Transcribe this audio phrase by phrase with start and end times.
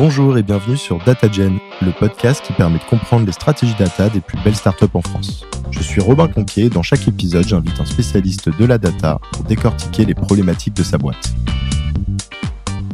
[0.00, 4.22] Bonjour et bienvenue sur DataGen, le podcast qui permet de comprendre les stratégies data des
[4.22, 5.44] plus belles startups en France.
[5.70, 9.44] Je suis Robin Conquier et dans chaque épisode, j'invite un spécialiste de la data pour
[9.44, 11.34] décortiquer les problématiques de sa boîte.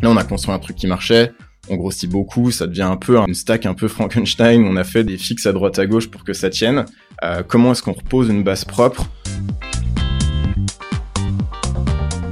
[0.02, 1.30] Là, on a construit un truc qui marchait,
[1.68, 5.04] on grossit beaucoup, ça devient un peu une stack un peu Frankenstein, on a fait
[5.04, 6.86] des fixes à droite à gauche pour que ça tienne.
[7.22, 9.06] Euh, comment est-ce qu'on repose une base propre?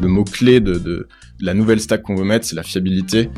[0.03, 3.31] Le mot-clé de, de la nouvelle stack qu'on veut mettre, c'est la fiabilité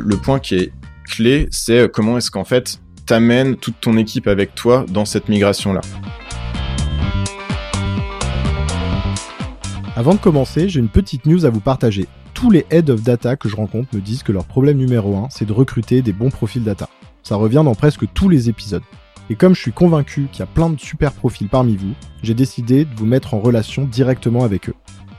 [0.00, 0.72] le point qui est
[1.04, 5.28] clé, c'est euh, comment est-ce qu'en fait, t'amènes toute ton équipe avec toi dans cette
[5.28, 5.80] migration-là.
[9.96, 12.06] Avant de commencer, j'ai une petite news à vous partager.
[12.32, 15.28] Tous les head of data que je rencontre me disent que leur problème numéro un,
[15.30, 16.88] c'est de recruter des bons profils data.
[17.22, 18.82] Ça revient dans presque tous les épisodes.
[19.28, 21.92] Et comme je suis convaincu qu'il y a plein de super profils parmi vous,
[22.22, 24.74] j'ai décidé de vous mettre en relation directement avec eux.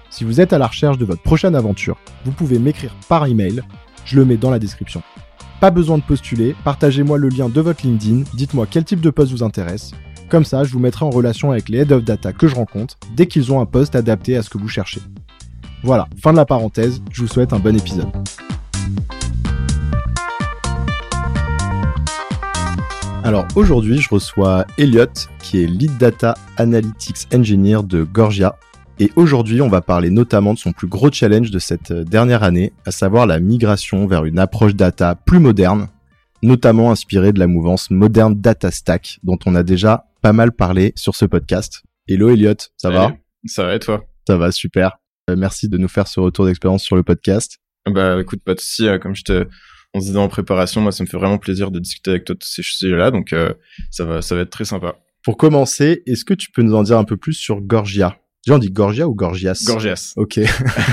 [0.10, 3.62] Si vous êtes à la recherche de votre prochaine aventure, vous pouvez m'écrire par email
[4.06, 5.02] je le mets dans la description.
[5.60, 9.32] Pas besoin de postuler, partagez-moi le lien de votre LinkedIn, dites-moi quel type de poste
[9.32, 9.92] vous intéresse.
[10.30, 12.98] Comme ça, je vous mettrai en relation avec les head of data que je rencontre
[13.16, 15.02] dès qu'ils ont un poste adapté à ce que vous cherchez.
[15.84, 18.08] Voilà, fin de la parenthèse, je vous souhaite un bon épisode.
[23.24, 25.06] Alors aujourd'hui, je reçois Elliot,
[25.44, 28.56] qui est Lead Data Analytics Engineer de Gorgia,
[29.02, 32.44] et aujourd'hui, on va parler notamment de son plus gros challenge de cette euh, dernière
[32.44, 35.88] année, à savoir la migration vers une approche data plus moderne,
[36.44, 40.94] notamment inspirée de la mouvance Modern Data Stack, dont on a déjà pas mal parlé
[40.96, 41.82] sur ce podcast.
[42.08, 43.16] Hello Elliot, ça va
[43.48, 44.06] Ça va et toi?
[44.28, 45.00] Ça va, super.
[45.32, 47.58] Euh, merci de nous faire ce retour d'expérience sur le podcast.
[47.90, 49.48] Bah écoute, pas de souci, euh, comme je te
[49.96, 52.36] on se disait en préparation, moi ça me fait vraiment plaisir de discuter avec toi
[52.36, 53.36] de ces sujets-là, donc
[53.90, 54.96] ça va ça va être très sympa.
[55.24, 58.16] Pour commencer, est-ce que tu peux nous en dire un peu plus sur Gorgia?
[58.46, 60.14] Déjà, on dit Gorgia ou Gorgias Gorgias.
[60.16, 60.40] Ok.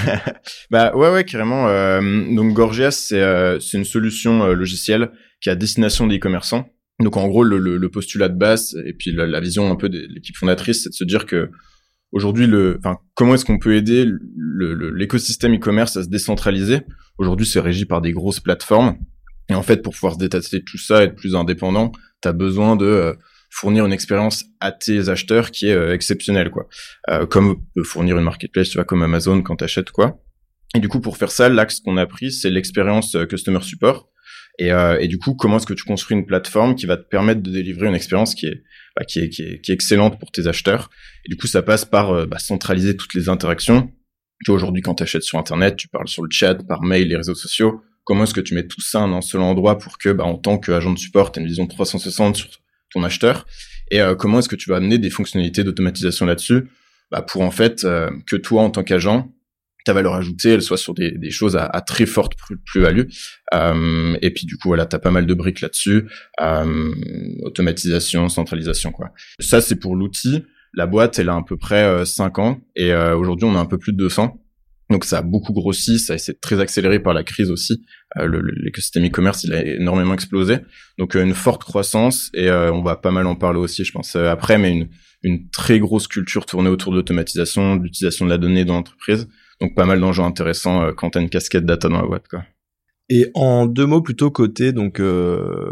[0.70, 1.66] bah ouais, ouais, carrément.
[1.68, 2.00] Euh,
[2.34, 5.10] donc Gorgias, c'est euh, c'est une solution euh, logicielle
[5.40, 6.68] qui a destination des e-commerçants.
[7.00, 9.98] Donc en gros, le, le, postulat de base et puis la, vision un peu de
[10.10, 11.48] l'équipe fondatrice, c'est de se dire que
[12.10, 14.04] aujourd'hui, le, enfin, comment est-ce qu'on peut aider
[14.94, 16.80] l'écosystème e-commerce à se décentraliser?
[17.16, 18.98] Aujourd'hui, c'est régi par des grosses plateformes.
[19.48, 22.32] Et en fait, pour pouvoir se détacher de tout ça, être plus indépendant, tu as
[22.32, 23.16] besoin de
[23.50, 26.68] fournir une expérience à tes acheteurs qui est euh, exceptionnelle quoi.
[27.10, 30.22] Euh, comme peut fournir une marketplace tu vois comme Amazon quand t'achètes quoi.
[30.74, 34.10] Et du coup pour faire ça l'axe qu'on a pris c'est l'expérience euh, customer support.
[34.60, 37.40] Et, et, du coup comment est-ce que tu construis une plateforme qui va te permettre
[37.42, 38.64] de délivrer une expérience qui est
[38.96, 40.90] bah, qui est, qui est, qui est excellente pour tes acheteurs?
[41.24, 43.92] Et du coup ça passe par bah, centraliser toutes les interactions.
[44.48, 47.36] Aujourd'hui quand tu achètes sur internet tu parles sur le chat par mail les réseaux
[47.36, 47.82] sociaux.
[48.02, 50.36] Comment est-ce que tu mets tout ça dans un seul endroit pour que bah, en
[50.36, 52.48] tant qu'agent de support tu une vision 360 sur
[52.98, 53.46] ton acheteur
[53.90, 56.68] et euh, comment est-ce que tu vas amener des fonctionnalités d'automatisation là-dessus?
[57.10, 59.32] Bah, pour en fait euh, que toi en tant qu'agent
[59.84, 62.34] ta valeur ajoutée elle soit sur des, choses à, très forte
[62.66, 63.04] plus-value.
[63.54, 66.06] Euh, et puis du coup voilà t'as pas mal de briques là-dessus.
[67.42, 69.12] Automatisation centralisation quoi.
[69.38, 70.44] Ça c'est pour l'outil.
[70.74, 73.78] La boîte elle a à peu près 5 ans et aujourd'hui on a un peu
[73.78, 74.38] plus de 200
[74.90, 77.84] donc ça a beaucoup grossi, ça s'est très accéléré par la crise aussi.
[78.16, 80.58] Euh, l'écosystème e-commerce il a énormément explosé.
[80.96, 83.92] Donc euh, une forte croissance et euh, on va pas mal en parler aussi, je
[83.92, 84.88] pense après, mais une,
[85.22, 89.28] une très grosse culture tournée autour de l'automatisation, de l'utilisation de la donnée dans l'entreprise.
[89.60, 92.44] Donc pas mal d'enjeux intéressants quand t'as une casquette data dans la boîte quoi.
[93.10, 95.02] Et en deux mots plutôt côté donc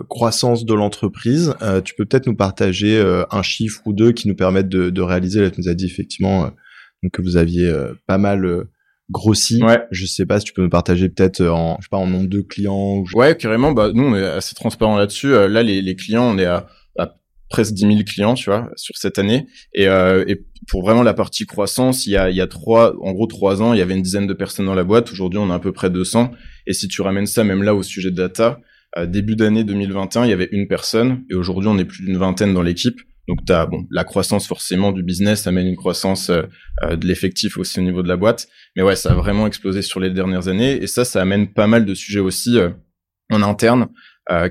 [0.09, 1.55] croissance de l'entreprise,
[1.85, 2.99] tu peux peut-être nous partager
[3.31, 5.41] un chiffre ou deux qui nous permettent de, de réaliser.
[5.41, 6.51] Là, tu nous as dit effectivement
[7.13, 7.71] que vous aviez
[8.07, 8.67] pas mal
[9.11, 9.63] grossi.
[9.63, 9.83] Ouais.
[9.91, 12.29] Je sais pas si tu peux me partager peut-être en, je sais pas, en nombre
[12.29, 13.05] de clients.
[13.15, 13.73] Ouais, carrément.
[13.73, 15.33] Bah, nous, on est assez transparent là-dessus.
[15.33, 16.67] Euh, là, les, les, clients, on est à,
[16.99, 17.15] à,
[17.49, 19.47] presque 10 000 clients, tu vois, sur cette année.
[19.75, 22.95] Et, euh, et pour vraiment la partie croissance, il y a, il y a trois,
[23.01, 25.11] en gros, trois ans, il y avait une dizaine de personnes dans la boîte.
[25.13, 26.33] Aujourd'hui, on a à peu près 200.
[26.67, 28.61] Et si tu ramènes ça même là au sujet de data,
[28.97, 31.25] euh, début d'année 2021, il y avait une personne.
[31.31, 33.01] Et aujourd'hui, on est plus d'une vingtaine dans l'équipe.
[33.29, 36.43] Donc tu bon, la croissance forcément du business amène une croissance euh,
[36.85, 38.49] euh, de l'effectif aussi au niveau de la boîte.
[38.77, 41.67] Mais ouais, ça a vraiment explosé sur les dernières années et ça, ça amène pas
[41.67, 42.71] mal de sujets aussi euh,
[43.31, 43.89] en interne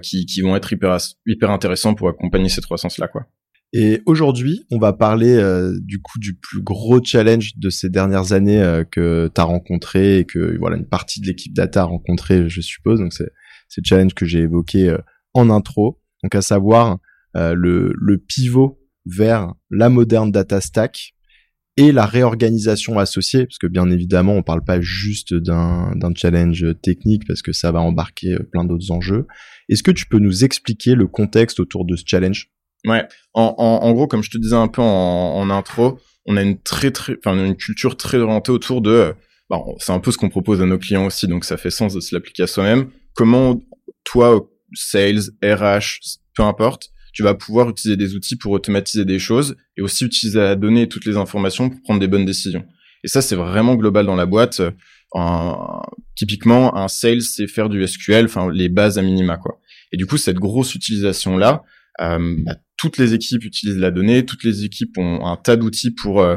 [0.02, 0.98] qui, qui vont être hyper,
[1.28, 3.10] hyper intéressants pour accompagner cette croissance-là.
[3.10, 3.26] quoi.
[3.74, 5.38] Et aujourd'hui, on va parler
[5.82, 10.26] du coup du plus gros challenge de ces dernières années que tu as rencontré et
[10.26, 13.02] que voilà une partie de l'équipe data a rencontré, je suppose.
[13.02, 14.96] Donc c'est le challenge que j'ai évoqué
[15.34, 16.02] en intro.
[16.24, 16.96] Donc à savoir euh,
[17.36, 21.16] le, le pivot vers la moderne data stack
[21.78, 27.28] et la réorganisation associée, parce que bien évidemment, on parle pas juste d'un challenge technique,
[27.28, 29.28] parce que ça va embarquer plein d'autres enjeux.
[29.68, 32.50] Est-ce que tu peux nous expliquer le contexte autour de ce challenge?
[32.88, 36.62] Ouais, en, en, gros, comme je te disais un peu en, intro, on a une
[36.62, 39.14] très très, enfin une culture très orientée autour de
[39.50, 41.94] bon, c'est un peu ce qu'on propose à nos clients aussi, donc ça fait sens
[41.94, 42.90] de se l'appliquer à soi-même.
[43.16, 43.60] Comment
[44.04, 49.56] toi, sales, RH, peu importe, tu vas pouvoir utiliser des outils pour automatiser des choses
[49.78, 52.66] et aussi utiliser la donnée et toutes les informations pour prendre des bonnes décisions.
[53.06, 54.62] Et ça, c'est vraiment global dans la boîte.
[55.14, 55.82] Un,
[56.16, 59.62] typiquement, un sales, c'est faire du SQL, enfin les bases à minima, quoi.
[59.94, 61.64] Et du coup, cette grosse utilisation là,
[62.02, 65.92] euh, bah, toutes les équipes utilisent la donnée, toutes les équipes ont un tas d'outils
[65.92, 66.36] pour euh,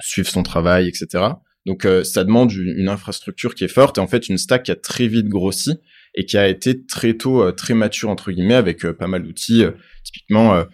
[0.00, 1.24] suivre son travail, etc.
[1.66, 4.70] Donc, euh, ça demande une, infrastructure qui est forte et en fait une stack qui
[4.70, 5.72] a très vite grossi
[6.18, 9.22] et qui a été très tôt euh, très mature entre guillemets avec euh, pas mal
[9.22, 9.64] d'outils.
[9.64, 9.70] Euh,
[10.02, 10.64] typiquement,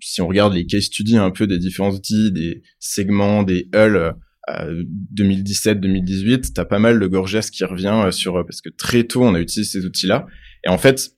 [0.00, 4.14] si on regarde les case studies un peu des différents outils, des segments, des hulls.
[5.16, 9.40] 2017-2018, t'as pas mal de Gorgias qui revient sur parce que très tôt on a
[9.40, 10.26] utilisé ces outils-là
[10.66, 11.12] et en fait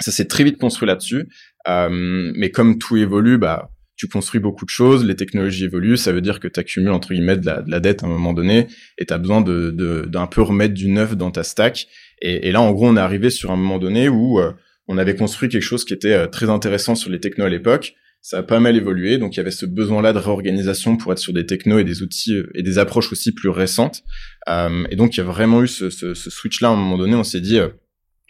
[0.00, 1.28] ça s'est très vite construit là-dessus.
[1.68, 6.20] mais comme tout évolue, bah tu construis beaucoup de choses, les technologies évoluent, ça veut
[6.20, 8.66] dire que tu accumules entre guillemets de la, de la, dette à un moment donné
[8.98, 9.70] et tu as besoin de
[10.08, 11.86] d'un peu remettre du neuf dans ta stack.
[12.22, 14.52] Et, et, là, en gros, on est arrivé sur un moment donné où euh,
[14.88, 17.94] on avait construit quelque chose qui était euh, très intéressant sur les technos à l'époque.
[18.22, 21.18] Ça a pas mal évolué, donc il y avait ce besoin-là de réorganisation pour être
[21.18, 24.02] sur des technos et des outils euh, et des approches aussi plus récentes.
[24.48, 27.14] et donc il y a vraiment eu ce, ce, ce switch-là à un moment donné.
[27.14, 27.68] On s'est dit, là,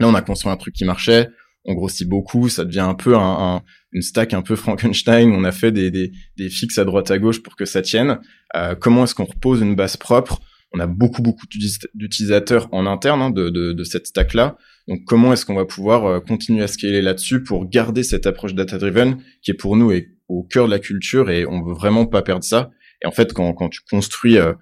[0.01, 1.31] on a construit un truc qui marchait,
[1.67, 3.63] on grossit beaucoup, ça devient un peu un,
[3.93, 5.31] une stack un peu Frankenstein.
[5.33, 8.19] On a fait des, des, des, fixes à droite à gauche pour que ça tienne.
[8.55, 10.41] Euh, comment est-ce qu'on repose une base propre
[10.77, 11.47] On a beaucoup beaucoup
[11.95, 14.59] d'utilisateurs en interne hein, de, cette stack là.
[14.89, 18.55] Donc comment est-ce qu'on va pouvoir euh, continuer à scaler là-dessus pour garder cette approche
[18.55, 19.91] data driven qui est pour nous
[20.29, 22.71] au cœur de la culture et on veut vraiment pas perdre ça.
[23.03, 24.53] Et en fait, quand, quand tu construis euh,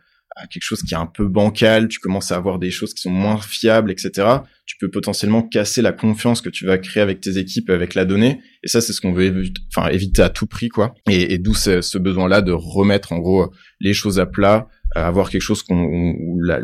[0.50, 3.10] quelque chose qui est un peu bancal, tu commences à avoir des choses qui sont
[3.10, 4.28] moins fiables, etc.
[4.66, 8.04] Tu peux potentiellement casser la confiance que tu vas créer avec tes équipes, avec la
[8.04, 8.40] donnée.
[8.62, 10.94] Et ça, c'est ce qu'on veut éviter, enfin, éviter à tout prix, quoi.
[11.08, 15.42] Et, d'où ce, ce besoin-là de remettre, en gros, les choses à plat, avoir quelque
[15.42, 16.54] chose qu'on, le,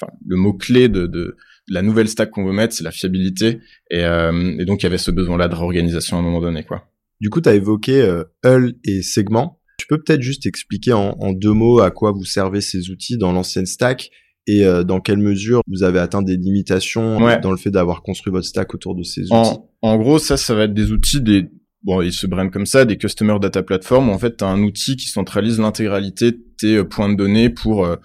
[0.00, 1.36] enfin, le mot clé de,
[1.70, 3.60] la nouvelle stack qu'on veut mettre, c'est la fiabilité.
[3.90, 6.64] Et, euh, et donc, il y avait ce besoin-là de réorganisation à un moment donné,
[6.64, 6.88] quoi.
[7.20, 9.58] Du coup, tu as évoqué euh, Hull et segment.
[9.78, 13.16] Tu peux peut-être juste expliquer en, en, deux mots à quoi vous servez ces outils
[13.16, 14.10] dans l'ancienne stack
[14.46, 18.32] et euh, dans quelle mesure vous avez atteint des limitations dans le fait d'avoir construit
[18.32, 19.32] votre stack autour de ces outils?
[19.32, 21.48] en, en, gros, ça, ça va être des outils, des
[21.82, 24.08] bon, ils se brandent comme ça, des Customer Data Platform.
[24.10, 27.50] En fait, tu as un outil qui centralise l'intégralité de tes euh, points de données
[27.50, 27.96] pour euh,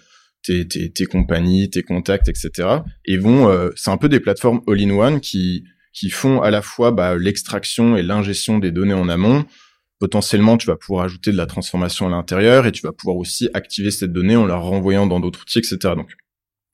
[0.43, 2.79] tes, tes, tes, compagnies, tes contacts, etc.
[3.05, 6.91] Et vont, euh, c'est un peu des plateformes all-in-one qui qui font à la fois
[6.91, 9.45] bah, l'extraction et l'ingestion des données en amont,
[10.03, 13.47] potentiellement tu vas pouvoir ajouter de la transformation à l'intérieur et tu vas pouvoir aussi
[13.53, 15.77] activer cette donnée en la renvoyant dans d'autres outils, etc.
[15.95, 16.11] Donc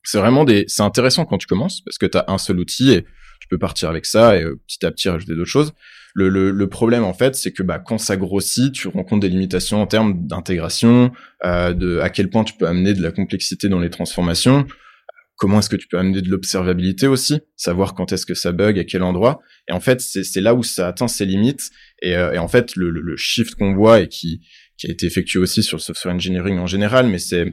[0.02, 2.90] c'est vraiment des, c'est intéressant quand tu commences parce que tu as un seul outil
[2.90, 3.04] et
[3.40, 5.74] tu peux partir avec ça et euh, petit à petit rajouter d'autres choses.
[6.12, 9.86] Le, problème en fait, c'est que bah, quand ça grossit, tu rencontres des limitations en
[9.86, 11.12] termes d'intégration,
[11.44, 14.66] euh, de à quel point tu peux amener de la complexité dans les transformations.
[15.36, 18.76] Comment est-ce que tu peux amener de l'observabilité aussi, savoir quand est-ce que ça bug,
[18.76, 19.40] à quel endroit.
[19.68, 21.70] Et en fait, c'est là où ça atteint ses limites.
[22.02, 24.40] Et, euh, et en fait, le, le shift qu'on voit et qui,
[24.76, 27.52] qui a été effectué aussi sur le software engineering en général, mais c'est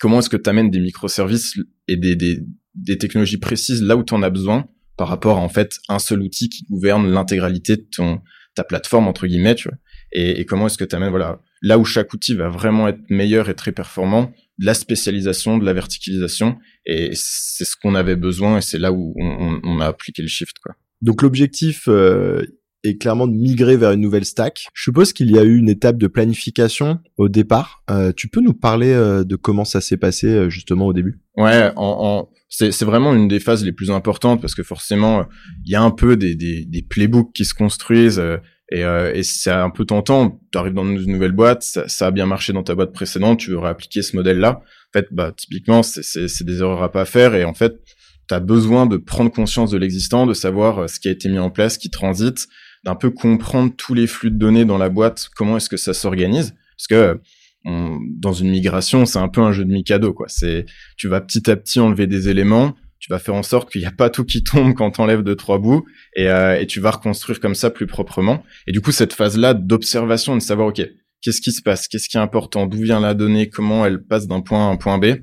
[0.00, 1.58] comment est-ce que tu amènes des microservices
[1.88, 2.40] et des, des,
[2.74, 5.98] des technologies précises là où tu en as besoin par rapport à en fait un
[5.98, 8.20] seul outil qui gouverne l'intégralité de ton
[8.54, 9.78] ta plateforme entre guillemets, tu vois.
[10.12, 13.00] Et, et comment est-ce que tu amènes voilà là où chaque outil va vraiment être
[13.10, 18.16] meilleur et très performant, de la spécialisation, de la verticalisation, et c'est ce qu'on avait
[18.16, 20.74] besoin et c'est là où on, on, a appliqué le shift quoi.
[21.02, 22.44] Donc l'objectif euh,
[22.84, 24.68] est clairement de migrer vers une nouvelle stack.
[24.74, 27.82] Je suppose qu'il y a eu une étape de planification au départ.
[27.90, 31.20] Euh, tu peux nous parler euh, de comment ça s'est passé euh, justement au début?
[31.36, 35.24] Ouais, en, en c'est vraiment une des phases les plus importantes parce que forcément
[35.64, 38.38] il y a un peu des, des, des playbooks qui se construisent euh,
[38.72, 40.40] et, euh, et c'est un peu tentant.
[40.52, 43.38] Tu arrives dans une nouvelle boîte, ça, ça, a bien marché dans ta boîte précédente,
[43.38, 44.62] tu veux réappliquer ce modèle-là.
[44.62, 47.80] En fait, bah typiquement c'est des erreurs à pas faire et en fait
[48.28, 51.38] tu as besoin de prendre conscience de l'existant, de savoir ce qui a été mis
[51.38, 52.48] en place, qui transite,
[52.84, 55.94] d'un peu comprendre tous les flux de données dans la boîte, comment est-ce que ça
[55.94, 57.20] s'organise, parce que
[57.64, 60.26] dans une migration, c'est un peu un jeu de Mikado, quoi.
[60.28, 60.64] C'est,
[60.96, 63.86] tu vas petit à petit enlever des éléments, tu vas faire en sorte qu'il n'y
[63.86, 65.84] a pas tout qui tombe quand t'enlèves deux trois bouts,
[66.16, 68.42] et, euh, et tu vas reconstruire comme ça plus proprement.
[68.66, 70.82] Et du coup, cette phase-là d'observation, de savoir, ok,
[71.20, 74.26] qu'est-ce qui se passe, qu'est-ce qui est important, d'où vient la donnée, comment elle passe
[74.26, 75.16] d'un point à un point B,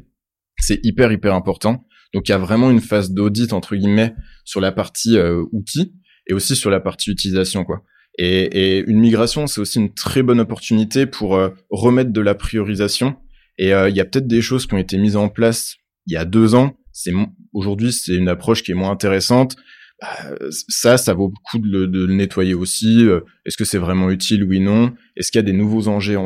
[0.60, 1.86] c'est hyper hyper important.
[2.14, 5.94] Donc il y a vraiment une phase d'audit entre guillemets sur la partie euh, outils
[6.28, 7.84] et aussi sur la partie utilisation, quoi.
[8.18, 13.16] Et, une migration, c'est aussi une très bonne opportunité pour euh, remettre de la priorisation.
[13.60, 15.76] Et euh, il y a peut-être des choses qui ont été mises en place
[16.08, 16.78] il y a deux ans.
[16.94, 17.12] C'est
[17.54, 19.56] aujourd'hui, c'est une approche qui est moins intéressante.
[20.02, 21.32] Bah, ça, ça vaut
[21.62, 23.06] le, de le nettoyer aussi.
[23.06, 24.94] Euh, est-ce que c'est vraiment utile, oui, non?
[25.16, 26.18] Est-ce qu'il y a des nouveaux enjeux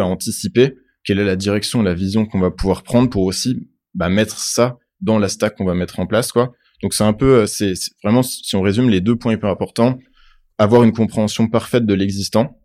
[0.00, 0.76] à anticiper?
[1.04, 4.78] Quelle est la direction, la vision qu'on va pouvoir prendre pour aussi bah, mettre ça
[5.00, 6.52] dans la stack qu'on va mettre en place, quoi?
[6.84, 7.72] Donc c'est un peu, euh, c'est
[8.02, 9.98] vraiment, si on résume les deux points hyper importants,
[10.58, 12.60] avoir une compréhension parfaite de l'existant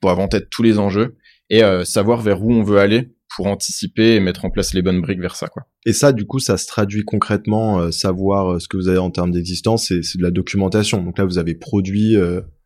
[0.00, 1.18] pour avoir en tête tous les enjeux
[1.50, 4.80] et euh, savoir vers où on veut aller pour anticiper et mettre en place les
[4.80, 5.64] bonnes briques vers ça, quoi.
[5.84, 9.10] Et ça, du coup, ça se traduit concrètement, euh, savoir ce que vous avez en
[9.10, 11.02] termes d'existence, c'est, de la documentation.
[11.02, 12.16] Donc là, vous avez produit,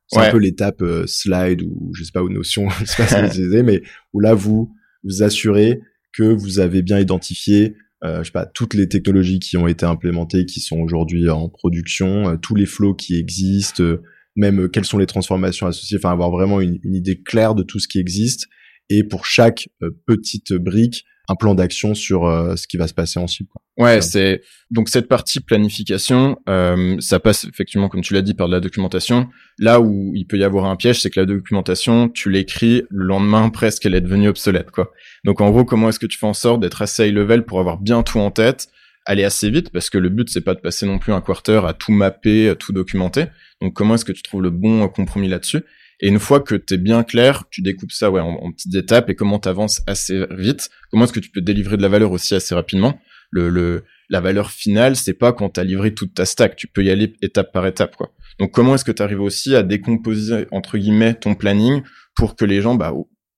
[0.07, 3.43] c'est un peu l'étape slide ou je sais pas, ou notion, je sais pas si
[3.43, 3.83] vous mais
[4.13, 5.81] où là, vous vous assurez
[6.13, 9.87] que vous avez bien identifié euh, je sais pas, toutes les technologies qui ont été
[9.87, 14.03] implémentées, qui sont aujourd'hui en production, euh, tous les flows qui existent, euh,
[14.35, 17.87] même quelles sont les transformations associées, enfin avoir vraiment une, idée claire de tout ce
[17.87, 18.49] qui existe.
[18.91, 19.69] Et pour chaque
[20.07, 23.49] petite brique un plan d'action sur euh, ce qui va se passer ensuite.
[23.49, 23.63] Quoi.
[23.85, 28.49] Ouais, c'est donc cette partie planification, euh, ça passe effectivement, comme tu l'as dit, par
[28.49, 29.29] de la documentation.
[29.59, 33.05] Là où il peut y avoir un piège, c'est que la documentation, tu l'écris le
[33.05, 34.91] lendemain presque, elle est devenue obsolète, quoi.
[35.25, 37.61] Donc en gros, comment est-ce que tu fais en sorte d'être assez high level pour
[37.61, 38.69] avoir bien tout en tête,
[39.07, 41.63] aller assez vite, parce que le but c'est pas de passer non plus un quarter
[41.67, 43.25] à tout mapper, à tout documenter.
[43.61, 45.63] Donc comment est-ce que tu trouves le bon compromis là-dessus?
[46.03, 49.09] Et une fois que tu es bien clair, tu découpes ça ouais, en, petites étapes
[49.09, 50.69] et comment tu avances assez vite.
[50.91, 54.21] Comment est-ce que tu peux délivrer de la valeur aussi assez rapidement le, le, La
[54.21, 56.57] valeur finale, c'est pas quand tu as livré toute ta stack.
[56.57, 57.95] Tu peux y aller étape par étape.
[57.95, 58.11] quoi.
[58.41, 61.83] Donc comment est-ce que tu arrives aussi à décomposer, entre guillemets, ton planning
[62.17, 62.93] pour que les gens, bah,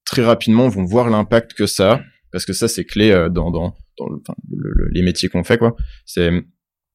[0.06, 2.00] très rapidement, vont voir l'impact que ça a?
[2.32, 4.18] Parce que ça, c'est clé euh, dans, dans, dans
[4.90, 5.58] les métiers qu'on fait.
[5.58, 5.76] quoi.
[6.06, 6.30] C'est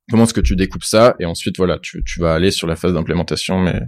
[0.09, 1.15] comment est-ce que tu découpes ça?
[1.19, 3.81] Et ensuite, voilà, tu, tu vas aller sur la phase d'implémentation, mais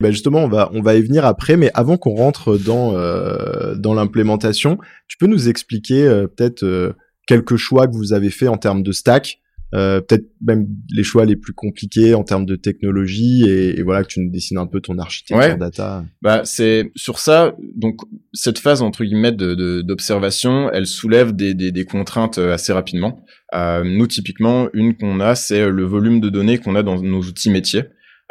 [0.00, 3.74] ben justement, on va on va y venir après, mais avant qu'on rentre dans euh,
[3.74, 4.78] dans l'implémentation,
[5.08, 6.92] tu peux nous expliquer euh, peut-être euh,
[7.26, 9.40] quelques choix que vous avez fait en termes de stack,
[9.74, 14.08] euh, peut-être même les choix les plus compliqués en termes de technologie, et, voilà que
[14.08, 16.04] tu nous dessines un peu ton architecture data.
[16.22, 17.56] Bah c'est sur ça.
[17.74, 17.96] Donc
[18.32, 23.24] cette phase entre guillemets de d'observation, elle soulève des, des, des contraintes assez rapidement.
[23.52, 27.50] nous typiquement, une qu'on a, c'est le volume de données qu'on a dans nos outils
[27.50, 27.82] métiers.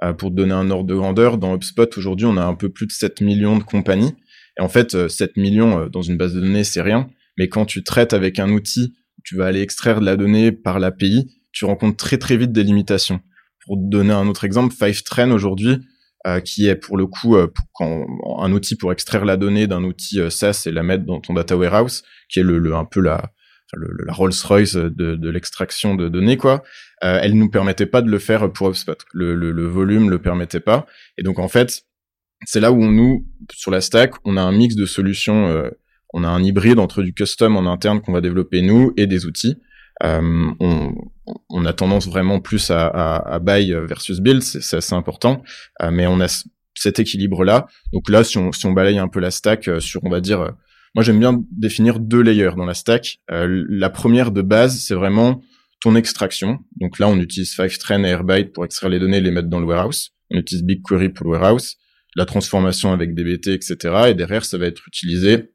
[0.03, 2.85] Euh, pour donner un ordre de grandeur, dans HubSpot, aujourd'hui, on a un peu plus
[2.85, 4.13] de 7 millions de compagnies.
[4.57, 7.09] Et en fait, 7 euh, millions euh, dans une base de données, c'est rien.
[7.37, 10.79] Mais quand tu traites avec un outil, tu vas aller extraire de la donnée par
[10.79, 13.19] l'API, tu rencontres très très vite des limitations.
[13.65, 15.79] Pour te donner un autre exemple, Fivetrain aujourd'hui,
[16.43, 20.71] qui est pour le coup un outil pour extraire la donnée d'un outil SaaS et
[20.71, 23.31] la mettre dans ton data warehouse, qui est le, le un peu la,
[23.73, 26.63] la Rolls-Royce de, de l'extraction de données, quoi.
[27.03, 28.97] Euh, elle nous permettait pas de le faire pour HubSpot.
[29.13, 30.87] Le, le, le volume le permettait pas.
[31.17, 31.83] Et donc en fait,
[32.45, 35.47] c'est là où nous, sur la stack, on a un mix de solutions.
[35.47, 35.69] Euh,
[36.13, 39.25] on a un hybride entre du custom en interne qu'on va développer nous et des
[39.25, 39.57] outils.
[40.03, 40.93] Euh, on,
[41.49, 45.41] on, a tendance vraiment plus à, à, à buy versus build, c'est assez important,
[45.81, 46.27] euh, mais on a
[46.75, 47.67] cet équilibre-là.
[47.93, 50.21] Donc là, si on, si on balaye un peu la stack euh, sur, on va
[50.21, 50.53] dire,
[50.95, 53.19] moi, j'aime bien définir deux layers dans la stack.
[53.31, 55.41] Euh, la première de base, c'est vraiment
[55.95, 56.59] extraction.
[56.79, 59.59] Donc là, on utilise Fivetrain et Airbyte pour extraire les données et les mettre dans
[59.59, 60.11] le warehouse.
[60.31, 61.77] On utilise BigQuery pour le warehouse,
[62.15, 63.75] la transformation avec DBT, etc.
[64.09, 65.51] Et derrière, ça va être utilisé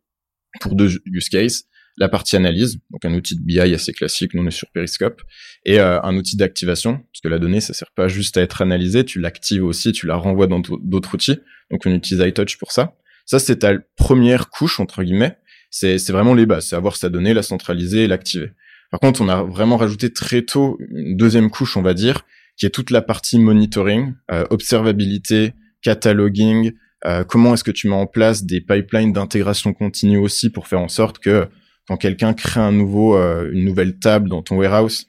[0.61, 1.65] pour deux use cases.
[1.99, 5.21] La partie analyse, donc un outil de BI assez classique, nous on est sur Periscope,
[5.67, 8.63] et euh, un outil d'activation, parce que la donnée, ça sert pas juste à être
[8.63, 11.39] analysée, tu l'actives aussi, tu la renvoies dans d'autres outils.
[11.71, 12.97] Donc on utilise iTouch pour ça.
[13.27, 15.37] Ça, c'est ta première couche, entre guillemets.
[15.71, 16.67] C'est, c'est vraiment les bases.
[16.67, 18.53] C'est avoir sa donnée, la centraliser et l'activer.
[18.93, 22.27] Par contre, on a vraiment rajouté très tôt une deuxième couche, on va dire,
[22.59, 26.73] qui est toute la partie monitoring, euh, observabilité, cataloguing,
[27.07, 30.81] euh, comment est-ce que tu mets en place des pipelines d'intégration continue aussi pour faire
[30.81, 31.49] en sorte que
[31.89, 35.07] quand quelqu'un crée un nouveau, euh, une nouvelle table dans ton warehouse,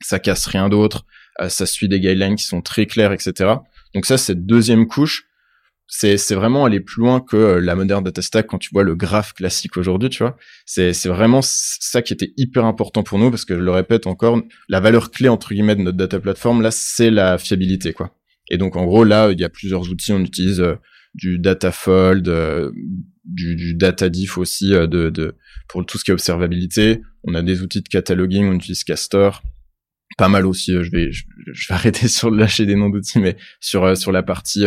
[0.00, 1.04] ça casse rien d'autre,
[1.48, 3.56] ça suit des guidelines qui sont très clairs, etc.
[3.94, 5.25] Donc ça, cette deuxième couche,
[5.88, 8.82] c'est c'est vraiment aller plus loin que euh, la moderne data stack quand tu vois
[8.82, 10.36] le graphe classique aujourd'hui tu vois.
[10.64, 14.06] C'est c'est vraiment ça qui était hyper important pour nous parce que je le répète
[14.06, 18.14] encore la valeur clé entre guillemets de notre data platform là c'est la fiabilité quoi.
[18.50, 20.12] Et donc en gros là il y a plusieurs outils.
[20.12, 20.74] On utilise euh,
[21.14, 22.72] du datafold euh,
[23.24, 25.36] du, du data diff aussi de, de
[25.68, 27.00] pour tout ce qui est observabilité.
[27.24, 29.42] On a des outils de cataloguing on utilise Castor
[30.18, 31.24] pas mal aussi je vais je,
[31.68, 34.64] vais arrêter sur de lâcher des noms d'outils mais sur sur la partie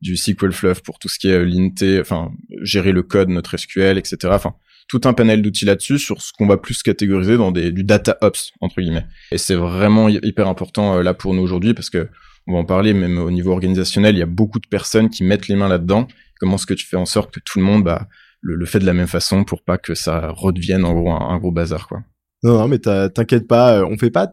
[0.00, 2.32] du SQL Fluff pour tout ce qui est euh, l'INT, enfin
[2.62, 4.16] gérer le code, notre SQL, etc.
[4.30, 4.54] Enfin
[4.88, 8.18] tout un panel d'outils là-dessus sur ce qu'on va plus catégoriser dans des, du data
[8.22, 9.06] ops entre guillemets.
[9.30, 12.08] Et c'est vraiment hyper important euh, là pour nous aujourd'hui parce que
[12.46, 15.22] on va en parler même au niveau organisationnel, il y a beaucoup de personnes qui
[15.22, 16.08] mettent les mains là-dedans.
[16.40, 18.08] Comment est-ce que tu fais en sorte que tout le monde bah,
[18.40, 21.52] le, fait de la même façon pour pas que ça redevienne en gros un, gros
[21.52, 22.02] bazar quoi?
[22.42, 24.32] Non, non mais t'inquiète pas, euh, on fait pas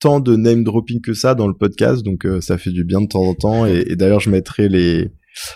[0.00, 3.00] tant de name dropping que ça dans le podcast, donc euh, ça fait du bien
[3.00, 3.66] de temps en temps.
[3.66, 5.10] Et, d'ailleurs, je mettrai les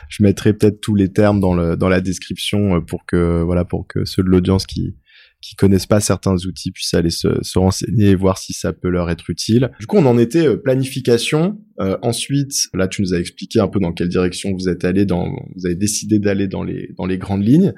[0.09, 3.87] je mettrai peut-être tous les termes dans le dans la description pour que voilà pour
[3.89, 4.95] que ceux de l'audience qui
[5.43, 8.89] qui connaissent pas certains outils puissent aller se, se, renseigner et voir si ça peut
[8.89, 9.73] leur être utile.
[9.81, 11.59] Du coup, on en était euh, planification.
[11.81, 15.05] Euh, ensuite, là, tu nous as expliqué un peu dans quelle direction vous êtes allé,
[15.05, 17.75] dans, vous avez décidé d'aller dans les dans les grandes lignes.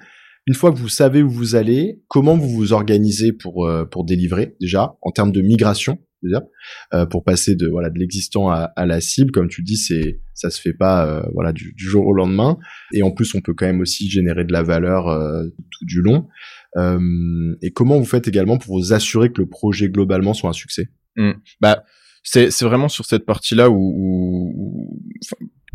[0.47, 4.05] Une fois que vous savez où vous allez, comment vous vous organisez pour euh, pour
[4.05, 5.99] délivrer déjà en termes de migration?
[6.93, 9.31] Euh, pour passer de voilà de l'existant à, la cible.
[9.31, 12.59] Comme tu dis c'est ça se fait pas euh, voilà du, jour au lendemain.
[12.93, 15.07] Et en plus on peut quand même aussi générer de la valeur
[15.71, 16.29] tout du long.
[16.77, 20.55] Euh, et comment vous faites également pour vous assurer que le projet globalement soit un
[20.55, 20.89] succès?
[21.17, 21.33] Mmh.
[21.61, 21.85] Bah,
[22.23, 25.01] c'est c'est vraiment sur cette partie-là où, où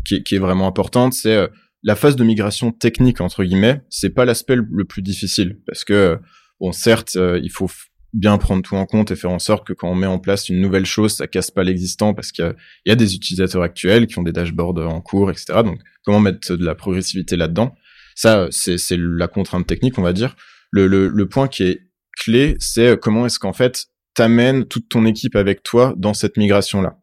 [0.04, 1.46] qui, est, vraiment importante, c'est euh,
[1.82, 3.82] la phase de migration technique entre guillemets.
[3.88, 5.58] C'est pas l'aspect le, plus difficile.
[5.66, 6.18] Parce que
[6.58, 7.70] bon, certes, euh, il faut
[8.12, 10.48] bien prendre tout en compte et faire en sorte que quand on met en place
[10.48, 12.54] une nouvelle chose, ça casse pas l'existant parce qu'il
[12.86, 15.62] y, a des utilisateurs actuels qui ont des dashboards en cours, etc.
[15.64, 17.74] Donc, comment mettre de la progressivité là-dedans?
[18.16, 20.36] Ça, c'est la contrainte technique, on va dire
[20.70, 21.82] le, le, le point qui est
[22.18, 26.36] clé, c'est euh, comment est-ce qu'en fait t'amènes toute ton équipe avec toi dans cette
[26.36, 26.98] migration là.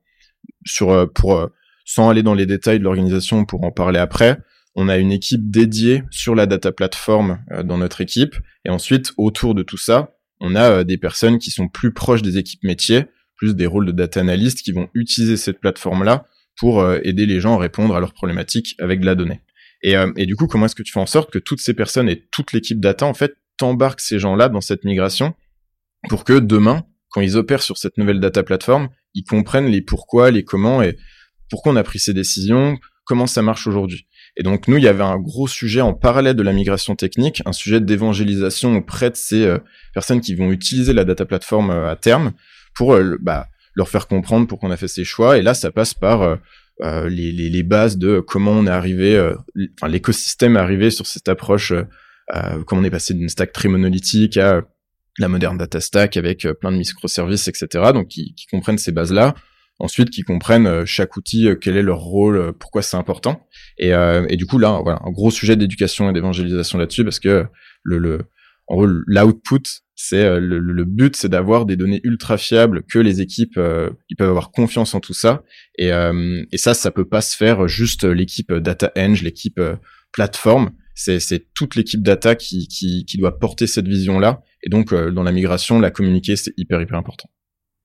[0.66, 1.48] Sur euh, pour euh,
[1.86, 4.38] sans aller dans les détails de l'organisation pour en parler après,
[4.76, 8.36] on a une équipe dédiée sur la data platform dans notre équipe
[8.66, 12.38] et ensuite autour de tout ça, on a des personnes qui sont plus proches des
[12.38, 16.26] équipes métiers, plus des rôles de data analyst qui vont utiliser cette plateforme là
[16.60, 19.42] pour aider les gens à répondre à leurs problématiques avec de la donnée.
[19.84, 22.10] Et, et du coup, comment est-ce que tu fais en sorte que toutes ces personnes
[22.10, 25.36] et toute l'équipe data en fait t'embarques ces gens-là dans cette migration
[26.10, 30.32] pour que demain, quand ils opèrent sur cette nouvelle data plateforme, ils comprennent les pourquoi,
[30.32, 30.98] les comment et
[31.50, 34.08] pourquoi on a pris ces décisions, comment ça marche aujourd'hui?
[34.38, 37.42] Et donc nous, il y avait un gros sujet en parallèle de la migration technique,
[37.46, 39.58] un sujet d'évangélisation auprès de ces euh,
[39.94, 42.34] personnes qui vont utiliser la data plateforme euh, à terme
[42.76, 45.40] pour euh, bah, leur faire comprendre pourquoi on a fait ces choix.
[45.40, 46.38] Et là, ça passe par
[46.80, 49.20] les, bases de comment on est arrivé,
[49.76, 53.70] enfin l'écosystème est arrivé sur cette approche euh, comme on est passé d'une stack très
[53.70, 54.64] monolithique à
[55.20, 57.92] la moderne data stack avec plein de microservices, etc.
[57.94, 59.36] Donc qui comprennent ces bases-là.
[59.80, 63.48] Ensuite, qui comprennent euh, chaque outil, quel est leur rôle, pourquoi c'est important.
[63.78, 67.46] Et, et, du coup, là, voilà, un gros sujet d'éducation et d'évangélisation là-dessus, parce que
[67.84, 68.22] le, le
[68.68, 69.64] en gros, l'output,
[69.96, 73.58] c'est le, le, but, c'est d'avoir des données ultra fiables que les équipes,
[74.10, 75.44] ils peuvent avoir confiance en tout ça.
[75.78, 79.62] Et, et ça, ça peut pas se faire juste l'équipe data eng, l'équipe
[80.12, 84.42] plateforme c'est toute l'équipe data qui, qui, qui, doit porter cette vision-là.
[84.64, 87.30] Et donc, euh, dans la migration, la communiquer, c'est hyper, hyper important.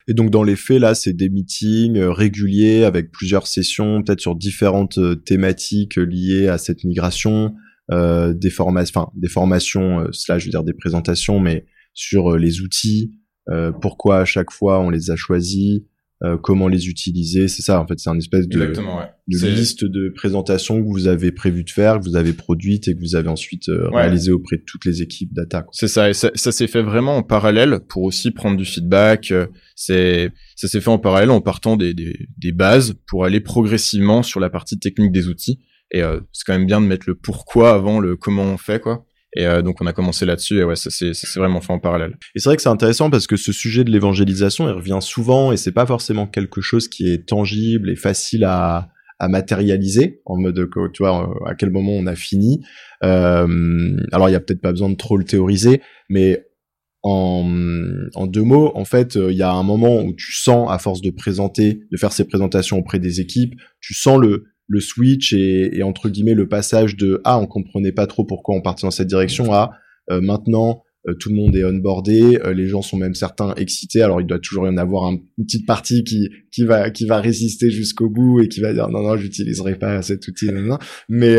[0.08, 4.20] Et donc, dans les faits, là, c'est des meetings euh, réguliers avec plusieurs sessions, peut-être
[4.20, 7.54] sur différentes euh, thématiques liées à cette migration,
[7.90, 13.12] euh, des enfin, des formations, cela, je veux dire des présentations, mais sur les outils,
[13.82, 15.82] pourquoi à chaque fois on les a choisis,
[16.24, 17.48] euh, comment les utiliser.
[17.48, 21.32] C'est ça, en fait, c'est un espèce de, de liste de présentations que vous avez
[21.32, 24.58] prévu de faire, que vous avez produite et que vous avez ensuite euh, réalisé auprès
[24.58, 25.66] de toutes les équipes data.
[25.72, 29.32] C'est ça, et ça, ça s'est fait vraiment en parallèle pour aussi prendre du feedback.
[29.32, 33.40] Euh, c'est ça s'est fait en parallèle en partant des, des, des, bases pour aller
[33.40, 35.58] progressivement sur la partie technique des outils.
[35.90, 36.00] Et
[36.32, 39.04] c'est quand même bien de mettre le pourquoi avant le comment on fait, quoi.
[39.34, 42.16] Et euh, donc on a commencé là-dessus et ouais, c'est vraiment fait en parallèle.
[42.34, 45.52] Et c'est vrai que c'est intéressant parce que ce sujet de l'évangélisation, il revient souvent
[45.52, 50.36] et c'est pas forcément quelque chose qui est tangible et facile à, à matérialiser en
[50.36, 52.62] mode tu vois euh, à quel moment on a fini.
[53.04, 56.44] Euh, alors il y a peut-être pas besoin de trop le théoriser, mais
[57.04, 57.44] en,
[58.14, 61.00] en deux mots, en fait, il y a un moment où tu sens, à force
[61.00, 65.82] de présenter, de faire ces présentations auprès des équipes, tu sens le, le switch et,
[65.82, 69.08] entre guillemets le passage de ah on comprenait pas trop pourquoi on partait dans cette
[69.08, 69.72] direction à
[70.10, 74.02] euh, maintenant euh, tout le monde est onboardé, euh, les gens sont même certains excités.
[74.02, 77.20] Alors il doit toujours y en avoir une petite partie qui qui va qui va
[77.20, 80.50] résister jusqu'au bout et qui va dire non non j'utiliserai pas cet outil
[81.08, 81.38] mais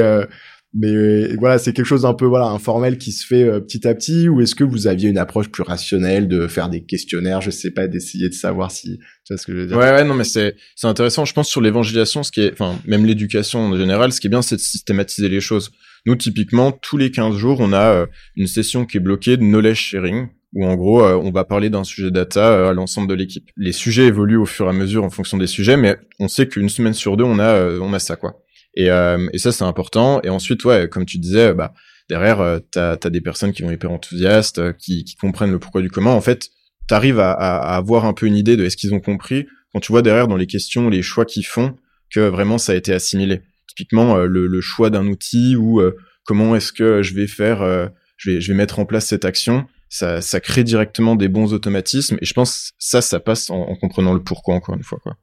[0.76, 3.88] mais euh, voilà, c'est quelque chose d'un peu voilà informel qui se fait euh, petit
[3.88, 4.28] à petit.
[4.28, 7.70] Ou est-ce que vous aviez une approche plus rationnelle de faire des questionnaires, je sais
[7.70, 9.78] pas, d'essayer de savoir si tu vois ce que je veux dire?
[9.78, 11.26] Ouais, ouais, non, mais c'est c'est intéressant.
[11.26, 14.32] Je pense sur l'évangélisation, ce qui est, enfin, même l'éducation en général, ce qui est
[14.32, 15.72] bien, c'est de systématiser les choses.
[16.08, 18.06] Nous, typiquement, tous les 15 jours, on a euh,
[18.36, 21.84] une session qui est bloquée de knowledge sharing, où en gros, on va parler d'un
[21.84, 23.50] sujet data à l'ensemble de l'équipe.
[23.58, 26.48] Les sujets évoluent au fur et à mesure en fonction des sujets, mais on sait
[26.48, 28.44] qu'une semaine sur deux, on a on a ça quoi.
[28.76, 30.22] Et, euh, et ça, c'est important.
[30.24, 31.74] Et ensuite, ouais, comme tu disais, bah,
[32.10, 35.60] derrière, euh, t'as as des personnes qui vont hyper enthousiastes, euh, qui, qui comprennent le
[35.60, 36.16] pourquoi du comment.
[36.16, 36.50] En fait,
[36.88, 39.92] t'arrives à, à, avoir un peu une idée de est-ce qu'ils ont compris quand tu
[39.92, 41.76] vois derrière dans les questions les choix qu'ils font
[42.14, 43.42] que vraiment ça a été assimilé.
[43.68, 45.82] Typiquement, le, le, choix d'un outil ou
[46.26, 49.66] comment est-ce que je vais faire, je vais, je vais mettre en place cette action.
[49.90, 53.76] Ça, ça crée directement des bons automatismes et je pense ça, ça passe en, en
[53.76, 55.16] comprenant le pourquoi encore une fois, quoi.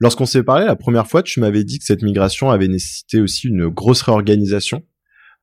[0.00, 3.48] Lorsqu'on s'est parlé la première fois, tu m'avais dit que cette migration avait nécessité aussi
[3.48, 4.84] une grosse réorganisation.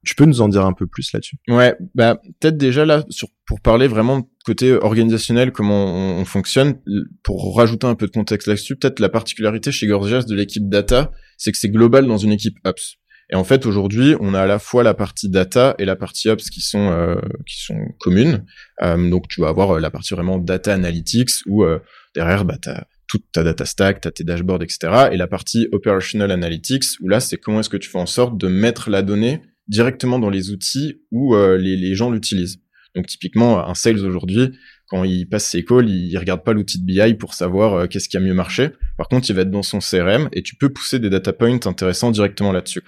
[0.06, 1.38] Tu peux nous en dire un peu plus là-dessus?
[1.48, 6.80] Ouais, bah peut-être déjà là sur pour parler vraiment côté organisationnel comment on, on, fonctionne
[7.24, 11.12] pour rajouter un peu de contexte là-dessus, peut-être la particularité chez Gorgias de l'équipe data,
[11.38, 12.98] c'est que c'est global dans une équipe ops.
[13.32, 16.30] Et en fait, aujourd'hui, on a à la fois la partie data et la partie
[16.30, 17.15] ops qui sont euh,
[17.48, 18.46] qui sont communes.
[18.84, 21.80] Euh, donc, tu vas avoir euh, la partie vraiment data analytics où euh,
[22.13, 25.10] derrière, bah, t'as toute ta data stack, t'as tes dashboards, etc.
[25.12, 28.38] Et la partie operational analytics où là, c'est comment est-ce que tu fais en sorte
[28.38, 32.60] de mettre la donnée directement dans les outils où euh, les, les, gens l'utilisent.
[32.96, 34.52] Donc typiquement, un sales aujourd'hui,
[34.88, 38.08] quand il passe ses calls, il, regarde pas l'outil de BI pour savoir euh, qu'est-ce
[38.08, 38.70] qui a mieux marché.
[38.98, 41.65] Par contre, il va être dans son CRM et tu peux pousser des data points
[41.65, 42.84] intéressants directement là-dessus.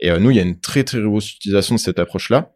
[0.00, 2.54] Et euh, nous, il y a une très très grosse utilisation de cette approche-là.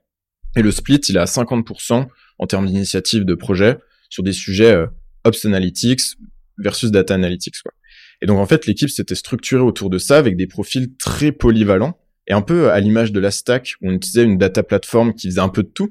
[0.54, 2.06] Et le split, il est à 50%
[2.38, 3.78] en termes d'initiative de projet
[4.10, 4.84] sur des sujets
[5.24, 6.18] Ops Analytics
[6.58, 7.62] versus Data Analytics.
[7.62, 7.72] Quoi.
[8.20, 11.98] Et donc en fait, l'équipe s'était structurée autour de ça avec des profils très polyvalents
[12.26, 15.28] et un peu à l'image de la stack, où on utilisait une data platform qui
[15.28, 15.90] faisait un peu de tout,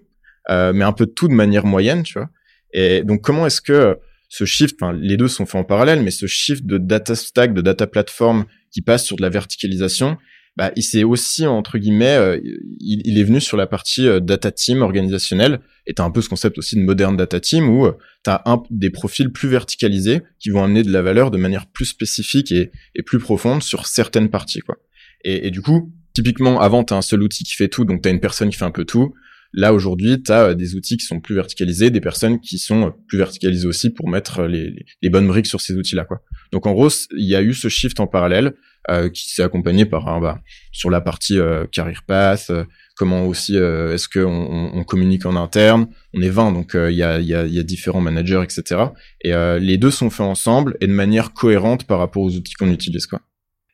[0.50, 2.30] euh, mais un peu de tout de manière moyenne, tu vois.
[2.74, 3.98] Et donc, comment est-ce que
[4.30, 7.54] ce shift, enfin, les deux sont faits en parallèle, mais ce shift de data stack,
[7.54, 10.18] de data platform qui passe sur de la verticalisation,
[10.58, 12.40] bah, il s'est aussi entre guillemets, euh,
[12.80, 15.62] il, est venu sur la partie euh, data team organisationnelle.
[15.88, 18.62] Et t'as un peu ce concept aussi de moderne data team où euh, t'as un
[18.70, 22.72] des profils plus verticalisés qui vont amener de la valeur de manière plus spécifique et,
[23.06, 24.78] plus profonde sur certaines parties, quoi.
[25.24, 28.10] Et, du coup, Typiquement, avant, tu as un seul outil qui fait tout, donc tu
[28.10, 29.14] as une personne qui fait un peu tout.
[29.54, 32.94] Là, aujourd'hui, tu as euh, des outils qui sont plus verticalisés, des personnes qui sont
[33.08, 36.06] plus verticalisées aussi pour mettre les, les bonnes briques sur ces outils-là.
[36.06, 36.22] quoi.
[36.52, 38.54] Donc, en gros, il y a eu ce shift en parallèle
[38.90, 40.40] euh, qui s'est accompagné par un, bah,
[40.72, 42.52] sur la partie euh, career path,
[42.96, 45.88] comment aussi est-ce qu'on on, on, communique en interne.
[46.14, 48.82] On est 20, donc il y, a, y, a, y, a, différents managers, etc.
[49.22, 52.70] Et les deux sont faits ensemble et de manière cohérente par rapport aux outils qu'on
[52.70, 53.08] utilise.
[53.08, 53.22] quoi.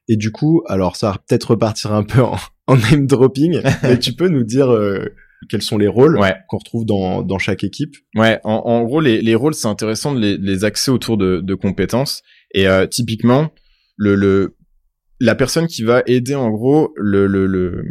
[0.08, 2.38] Et du coup, alors ça va peut-être repartir un peu en,
[2.68, 5.14] en name dropping, mais tu peux nous dire euh,
[5.50, 6.36] quels sont les rôles ouais.
[6.48, 7.96] qu'on retrouve dans, dans chaque équipe?
[8.16, 11.42] Ouais, en, en gros, les, les rôles, c'est intéressant de les, les axer autour de,
[11.42, 12.24] de compétences.
[12.54, 13.52] Et euh, typiquement,
[13.96, 14.56] le, le,
[15.20, 17.84] la personne qui va aider en gros le, le, le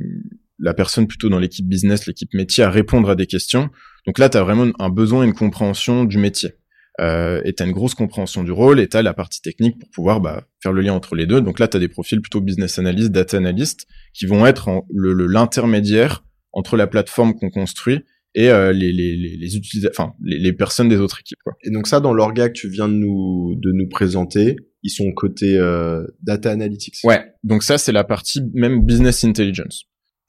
[0.58, 3.68] la personne plutôt dans l'équipe business, l'équipe métier à répondre à des questions.
[4.06, 6.52] Donc là, tu as vraiment un besoin et une compréhension du métier
[7.00, 10.20] euh, et t'as une grosse compréhension du rôle et t'as la partie technique pour pouvoir
[10.20, 11.40] bah, faire le lien entre les deux.
[11.40, 16.76] Donc là, t'as des profils plutôt business analyst, data analyst, qui vont être l'intermédiaire entre
[16.76, 18.02] la plateforme qu'on construit
[18.36, 21.38] et euh, les, les, les, les utilisateurs, enfin les, les, personnes des autres équipes.
[21.42, 21.54] Quoi.
[21.64, 25.10] Et donc ça, dans l'orga que tu viens de nous de nous présenter, ils sont
[25.12, 26.96] côté euh, data analytics.
[27.02, 27.24] Ouais.
[27.42, 29.84] Donc ça, c'est la partie même business intelligence.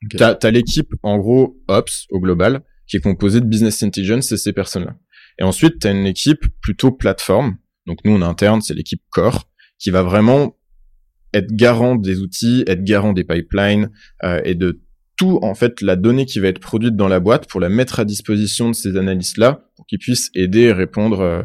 [0.06, 0.18] Okay.
[0.18, 4.38] T'as as, l'équipe en gros ops au global qui est composée de business intelligence et
[4.38, 4.96] ces personnes-là.
[5.40, 7.58] Et ensuite, tu as une équipe plutôt plateforme.
[7.88, 10.58] Donc nous, en interne, c'est l'équipe core qui va vraiment
[11.34, 13.92] être garant des outils, être garant des pipelines
[14.24, 14.82] euh, et de
[15.18, 18.00] tout en fait la donnée qui va être produite dans la boîte pour la mettre
[18.00, 21.42] à disposition de ces analystes là pour qu'ils puissent aider et répondre euh,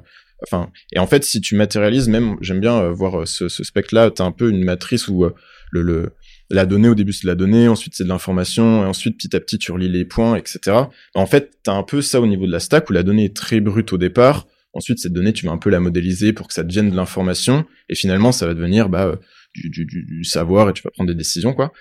[0.47, 3.95] enfin et en fait si tu matérialises même j'aime bien euh, voir ce, ce spectre
[3.95, 5.25] là tu as un peu une matrice où
[5.73, 6.13] le, le
[6.53, 9.35] la donnée au début c'est de la donnée, ensuite c'est de l'information, et ensuite petit
[9.35, 10.77] à petit tu relis les points, etc.
[11.15, 13.25] En fait, tu as un peu ça au niveau de la stack où la donnée
[13.25, 14.47] est très brute au départ.
[14.75, 17.65] Ensuite, cette donnée, tu vas un peu la modéliser pour que ça devienne de l'information,
[17.89, 19.19] et finalement, ça va devenir bah,
[19.55, 21.73] du, du, du, savoir et tu vas prendre des décisions, quoi.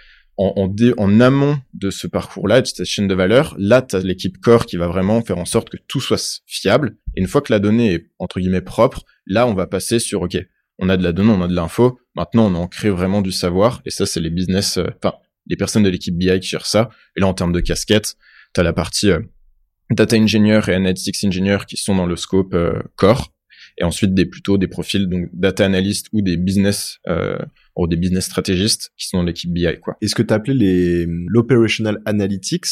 [0.42, 4.00] En, en, en amont de ce parcours-là, de cette chaîne de valeur, là, tu as
[4.00, 6.98] l'équipe core qui va vraiment faire en sorte que tout soit fiable.
[7.16, 10.22] Et une fois que la donnée est, entre guillemets, propre, là, on va passer sur,
[10.24, 10.38] OK,
[10.80, 12.00] on a de la donnée, on a de l'info.
[12.16, 13.82] Maintenant, on en crée vraiment du savoir.
[13.86, 16.90] Et ça, c'est les business, euh, enfin, les personnes de l'équipe BI qui gèrent ça.
[17.16, 18.16] Et là, en termes de casquette,
[18.56, 19.20] tu la partie euh,
[19.92, 23.32] data engineer et analytics engineer qui sont dans le scope euh, core.
[23.82, 27.00] Et ensuite, des plutôt des profils, donc data analyst ou des business,
[27.76, 29.98] ou des business stratégistes qui sont dans l'équipe BI, quoi.
[30.02, 32.66] Et ce que tu appelé les, l'operational analytics,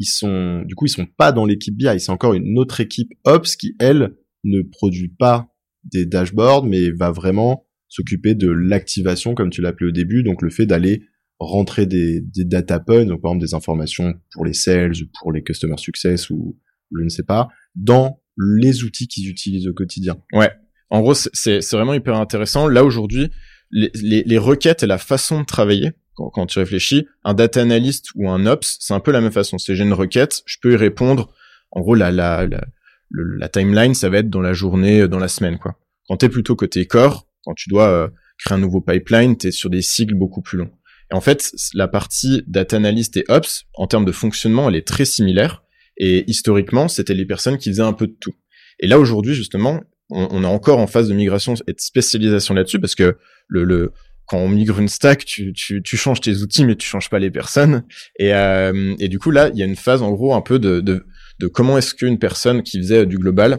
[0.00, 2.00] ils sont, du coup, ils sont pas dans l'équipe BI.
[2.00, 5.48] C'est encore une autre équipe Ops qui, elle, ne produit pas
[5.84, 10.50] des dashboards, mais va vraiment s'occuper de l'activation, comme tu l'appelais au début, donc le
[10.50, 11.04] fait d'aller
[11.38, 15.42] rentrer des, des data points, donc par exemple des informations pour les sales, pour les
[15.42, 16.58] customer success ou
[16.96, 20.16] je ne sais pas, dans les outils qu'ils utilisent au quotidien.
[20.32, 20.52] Ouais.
[20.90, 22.66] En gros, c'est vraiment hyper intéressant.
[22.66, 23.30] Là aujourd'hui,
[23.70, 27.60] les, les, les, requêtes et la façon de travailler, quand, quand, tu réfléchis, un data
[27.60, 29.58] analyst ou un ops, c'est un peu la même façon.
[29.58, 31.34] C'est j'ai une requête, je peux y répondre.
[31.70, 32.64] En gros, la, la, la
[33.10, 35.76] la timeline, ça va être dans la journée, euh, dans la semaine, quoi.
[36.08, 39.70] Quand t'es plutôt côté corps, quand tu dois euh, créer un nouveau pipeline, t'es sur
[39.70, 40.70] des cycles beaucoup plus longs.
[41.10, 44.86] Et en fait, la partie data analyst et ops, en termes de fonctionnement, elle est
[44.86, 45.62] très similaire.
[45.98, 48.34] Et historiquement, c'était les personnes qui faisaient un peu de tout.
[48.80, 52.80] Et là, aujourd'hui, justement, on, est encore en phase de migration et de spécialisation là-dessus
[52.80, 53.92] parce que le, le
[54.28, 57.18] quand on migre une stack, tu, tu, tu changes tes outils, mais tu changes pas
[57.18, 57.84] les personnes.
[58.18, 60.58] Et, euh, et du coup, là, il y a une phase, en gros, un peu
[60.58, 61.06] de, de,
[61.40, 63.58] de comment est-ce qu'une personne qui faisait du global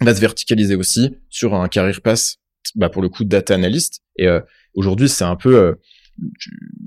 [0.00, 2.38] va se verticaliser aussi sur un career pass,
[2.74, 4.00] bah, pour le coup, data analyst.
[4.16, 4.40] Et euh,
[4.74, 5.56] aujourd'hui, c'est un peu...
[5.56, 5.74] Euh,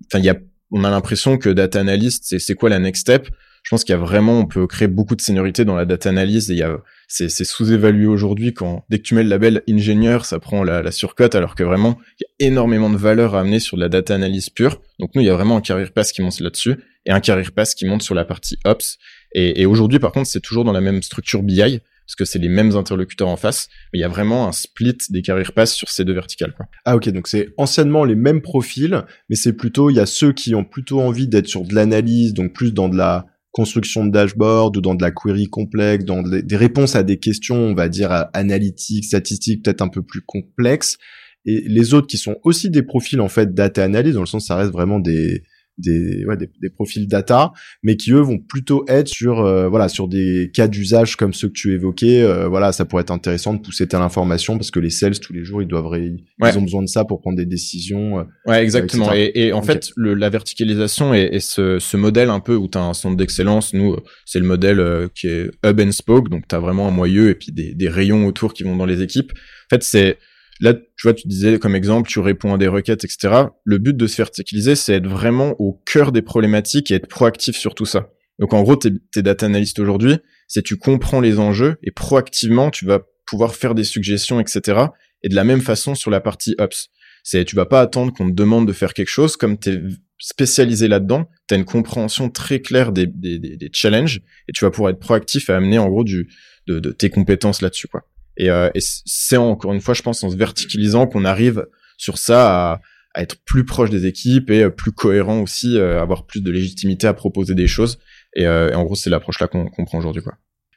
[0.08, 0.38] enfin, il y a,
[0.72, 3.30] on a l'impression que data analyst, c'est quoi la next step?
[3.64, 6.10] Je pense qu'il y a vraiment, on peut créer beaucoup de seniorité dans la data
[6.10, 9.62] analyse et il y a, c'est, sous-évalué aujourd'hui quand, dès que tu mets le label
[9.70, 13.36] ingénieur, ça prend la, la surcote alors que vraiment, il y a énormément de valeur
[13.36, 14.82] à amener sur de la data analyse pure.
[15.00, 17.52] Donc nous, il y a vraiment un career pass qui monte là-dessus et un career
[17.52, 18.98] pass qui monte sur la partie ops.
[19.34, 22.50] Et, aujourd'hui, par contre, c'est toujours dans la même structure BI parce que c'est les
[22.50, 25.90] mêmes interlocuteurs en face, mais il y a vraiment un split des career pass sur
[25.90, 26.54] ces deux verticales.
[26.54, 26.66] Quoi.
[26.84, 30.34] Ah ok, donc c'est anciennement les mêmes profils, mais c'est plutôt, il y a ceux
[30.34, 34.12] qui ont plutôt envie d'être sur de l'analyse, donc plus dans de la construction de
[34.12, 37.90] dashboard ou dans de la query complexe, dans des réponses à des questions, on va
[37.90, 40.98] dire analytiques, statistiques, peut-être un peu plus complexes.
[41.46, 44.48] Et les autres qui sont aussi des profils en fait data analyse, dans le sens
[44.48, 45.44] ça reste vraiment des
[45.82, 47.52] des, ouais, des, profils data,
[47.84, 51.48] mais qui eux vont plutôt être sur euh, voilà sur des cas d'usage comme ceux
[51.48, 52.22] que tu évoquais.
[52.22, 55.34] Euh, voilà, ça pourrait être intéressant de pousser telle information parce que les sales tous
[55.34, 58.20] les jours ils doivent ils ont besoin de ça pour prendre des décisions.
[58.20, 59.12] Euh, ouais, exactement.
[59.14, 62.68] et, et, en fait, le, la verticalisation et, et ce, ce, modèle un peu où
[62.68, 66.48] tu as un centre d'excellence, nous c'est le modèle qui est hub and spoke, donc
[66.48, 69.02] tu as vraiment un moyeu et puis des, des rayons autour qui vont dans les
[69.02, 69.32] équipes.
[69.32, 70.18] En fait, c'est
[70.62, 73.46] Là, tu vois, tu disais comme exemple, tu réponds à des requêtes, etc.
[73.64, 77.58] Le but de se verticaliser, c'est être vraiment au cœur des problématiques et être proactif
[77.58, 78.12] sur tout ça.
[78.40, 82.70] Donc en gros, t'es es data analyst aujourd'hui, c'est tu comprends les enjeux et proactivement,
[82.70, 84.86] tu vas pouvoir faire des suggestions, etc.
[85.24, 86.90] Et de la même façon sur la partie ops.
[87.24, 89.82] C'est tu vas pas attendre qu'on te demande de faire quelque chose, comme tu es
[90.20, 94.70] spécialisé là-dedans, tu as une compréhension très claire des, des, des, challenges et tu vas
[94.70, 96.30] pouvoir être proactif à amener en gros du,
[96.68, 97.88] de, de tes compétences là-dessus.
[97.88, 98.04] quoi.
[98.38, 101.66] Et, euh, et c'est encore une fois, je pense, en se verticalisant qu'on arrive
[101.98, 102.82] sur ça à,
[103.14, 106.52] à, être plus proche des équipes et euh, plus cohérent aussi, euh, avoir plus de
[106.52, 108.00] légitimité à proposer des choses.
[108.36, 110.34] Et, et en gros, c'est l'approche là qu'on prend aujourd'hui, quoi.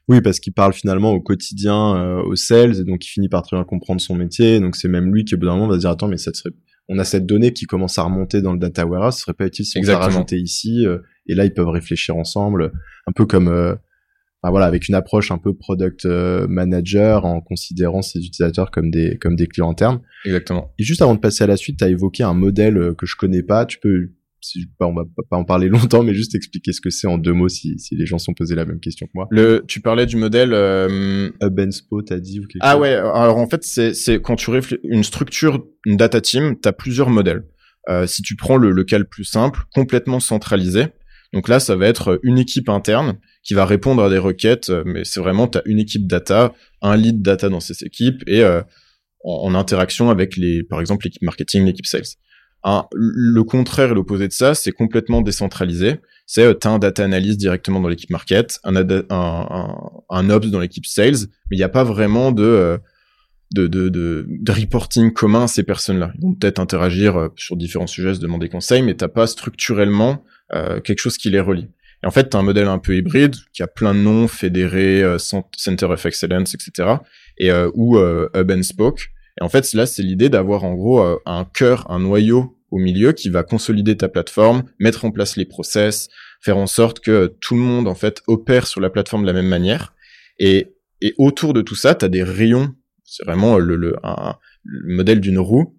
[0.09, 3.43] Oui, parce qu'il parle finalement au quotidien euh, aux sales, et donc il finit par
[3.43, 4.61] très bien comprendre son métier.
[4.61, 6.33] Donc c'est même lui qui au bout d'un moment va se dire attends, mais ça
[6.35, 6.55] serait,
[6.88, 9.47] on a cette donnée qui commence à remonter dans le data warehouse, ce serait pas
[9.47, 10.85] utile si on la rajouter ici.
[11.27, 12.73] et là, ils peuvent réfléchir ensemble,
[13.07, 13.79] un peu comme
[14.51, 19.17] voilà, avec une approche un peu product euh, manager en considérant ses utilisateurs comme des
[19.19, 20.01] comme des clients internes.
[20.25, 20.73] Exactement.
[20.79, 23.07] Et juste avant de passer à la suite, tu as évoqué un modèle euh, que
[23.07, 23.65] je connais pas.
[23.65, 24.11] Tu peux
[24.43, 27.33] si, on va pas en parler longtemps, mais juste expliquer ce que c'est en deux
[27.33, 29.27] mots si, si les gens sont posés la même question que moi.
[29.31, 31.31] Le, tu parlais du modèle euh...
[31.41, 32.93] And t'as dit ou quelque Ah ouais.
[32.93, 37.09] Alors en fait, c'est c'est quand tu réfléchis une structure, une data team, t'as plusieurs
[37.09, 37.45] modèles.
[37.89, 40.87] Euh, si tu prends le, le cas le plus simple, complètement centralisé.
[41.33, 44.83] Donc là, ça va être une équipe interne qui va répondre à des requêtes, euh,
[44.87, 48.43] mais c'est vraiment, tu as une équipe data, un lead data dans ces équipes, et
[48.43, 48.63] euh,
[49.23, 52.03] en, interaction avec, les, par exemple, l'équipe marketing, l'équipe sales.
[52.95, 56.01] Le contraire et l'opposé de ça, c'est complètement décentralisé.
[56.27, 58.77] C'est euh, tu as un data analyst directement dans l'équipe market, un,
[60.31, 62.81] ops dans l'équipe sales, mais il n'y a pas vraiment de,
[63.53, 66.13] de, de, de, de, reporting commun à ces personnes-là.
[66.15, 71.01] Ils vont peut-être interagir sur différents sujets, se demander conseil, mais t'as pas structurellement quelque
[71.01, 71.69] chose qui les relie.
[72.05, 74.29] Et en fait, tu as un modèle un peu hybride qui a plein de noms,
[74.29, 76.97] fédéré, euh, Center of Excellence, etc.
[77.38, 79.09] Et euh, ou euh, Hub and Spoke.
[79.40, 82.77] Et en fait, là, c'est l'idée d'avoir en gros euh, un cœur, un noyau au
[82.79, 86.09] milieu qui va consolider ta plateforme, mettre en place les process,
[86.43, 89.33] faire en sorte que tout le monde en fait opère sur la plateforme de la
[89.33, 89.95] même manière.
[90.38, 92.75] Et, et autour de tout ça, tu as des rayons.
[93.05, 95.75] C'est vraiment le, le, un, le modèle d'une roue.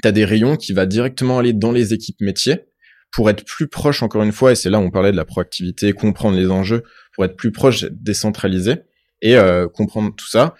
[0.00, 2.66] Tu as des rayons qui va directement aller dans les équipes métiers
[3.10, 5.24] pour être plus proche, encore une fois, et c'est là où on parlait de la
[5.24, 8.82] proactivité, comprendre les enjeux, pour être plus proche, décentralisé
[9.22, 10.54] et euh, comprendre tout ça.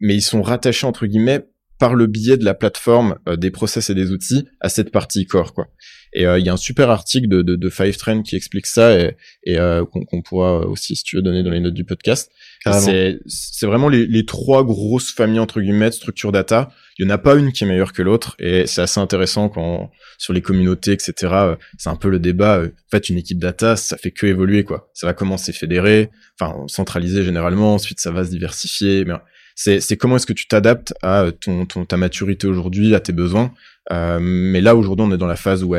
[0.00, 1.46] Mais ils sont rattachés entre guillemets
[1.82, 5.26] par le biais de la plateforme euh, des process et des outils à cette partie
[5.26, 5.66] core quoi.
[6.12, 8.66] Et euh, il y a un super article de, de, de Five Trend qui explique
[8.66, 9.56] ça et, et
[9.90, 12.30] qu'on pourra aussi si tu veux donner dans les notes du podcast.
[12.64, 17.10] C'est vraiment les, les, trois grosses familles entre guillemets de structure data il y en
[17.10, 20.42] a pas une qui est meilleure que l'autre et c'est assez intéressant quand sur les
[20.42, 23.96] communautés etc euh, c'est un peu le débat euh, en fait une équipe data ça
[23.96, 28.30] fait que évoluer quoi ça va commencer fédéré enfin centralisé généralement ensuite ça va se
[28.30, 29.14] diversifier mais
[29.54, 33.12] c'est c'est comment est-ce que tu t'adaptes à ton, ton ta maturité aujourd'hui à tes
[33.12, 33.52] besoins.
[33.90, 35.74] Euh, mais là aujourd'hui on est dans la phase où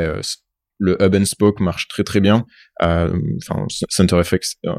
[0.80, 2.46] le hub and spoke marche très très bien.
[2.82, 4.34] Enfin center of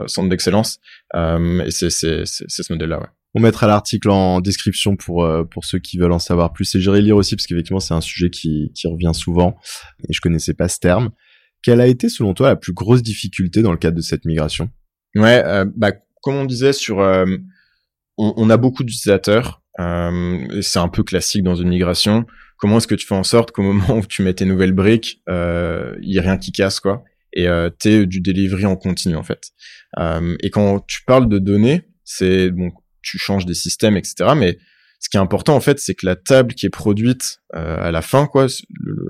[0.06, 0.78] centre d'excellence.
[1.14, 3.08] Et c'est c'est c'est ce modèle là ouais.
[3.36, 6.72] On mettra l'article en description pour euh, pour ceux qui veulent en savoir plus.
[6.76, 9.56] Et j'irai lire aussi parce qu'effectivement c'est un sujet qui, qui revient souvent.
[10.08, 11.10] Et je connaissais pas ce terme.
[11.62, 14.70] Quelle a été selon toi la plus grosse difficulté dans le cadre de cette migration?
[15.16, 15.90] Ouais, euh, bah
[16.22, 17.26] comme on disait sur, euh,
[18.16, 19.62] on, a beaucoup d'utilisateurs.
[19.78, 22.26] c'est un peu classique dans une migration.
[22.58, 25.22] comment est-ce que tu fais en sorte qu'au moment où tu mets tes nouvelles briques,
[25.28, 27.04] il y ait rien qui casse quoi
[27.36, 29.50] et euh, t'es du delivery en continu en fait.
[30.40, 32.70] et quand tu parles de données, c'est bon,
[33.02, 34.30] tu changes des systèmes, etc.
[34.36, 34.58] Mais
[35.00, 38.02] ce qui est important en fait, c'est que la table qui est produite à la
[38.02, 38.46] fin, quoi,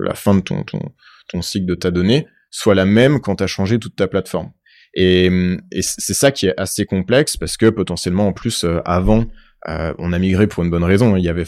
[0.03, 0.79] la fin de ton, ton,
[1.29, 4.51] ton cycle de ta donnée, soit la même quand tu as changé toute ta plateforme.
[4.95, 5.25] Et,
[5.71, 9.25] et c'est ça qui est assez complexe parce que potentiellement en plus euh, avant
[9.67, 11.15] euh, on a migré pour une bonne raison.
[11.15, 11.45] Il y avait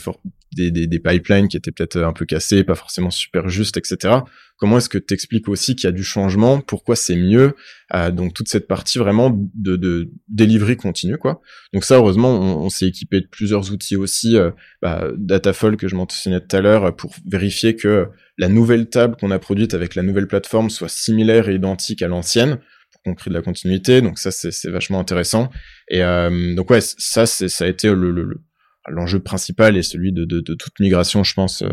[0.55, 4.21] des, des, des, pipelines qui étaient peut-être un peu cassés, pas forcément super justes, etc.
[4.57, 6.59] Comment est-ce que tu expliques aussi qu'il y a du changement?
[6.59, 7.53] Pourquoi c'est mieux?
[7.93, 11.41] Euh, Donc toute cette partie vraiment de, de delivery continue, quoi.
[11.73, 14.49] Donc ça, heureusement, on, s'est équipé de plusieurs outils aussi, euh,
[14.81, 18.07] bah, Datafall que je mentionnais tout à l'heure, pour vérifier que
[18.39, 22.07] la nouvelle table qu'on a produite avec la nouvelle plateforme soit similaire et identique à
[22.07, 22.57] l'ancienne
[23.03, 24.01] pour qu'on crée de la continuité.
[24.01, 25.49] Donc ça, c'est vachement intéressant.
[25.89, 28.41] Et euh, donc ouais, ça, ça a été le, le,
[28.87, 31.61] l'enjeu principal et celui de, de, de, toute migration, je pense.
[31.61, 31.69] Euh,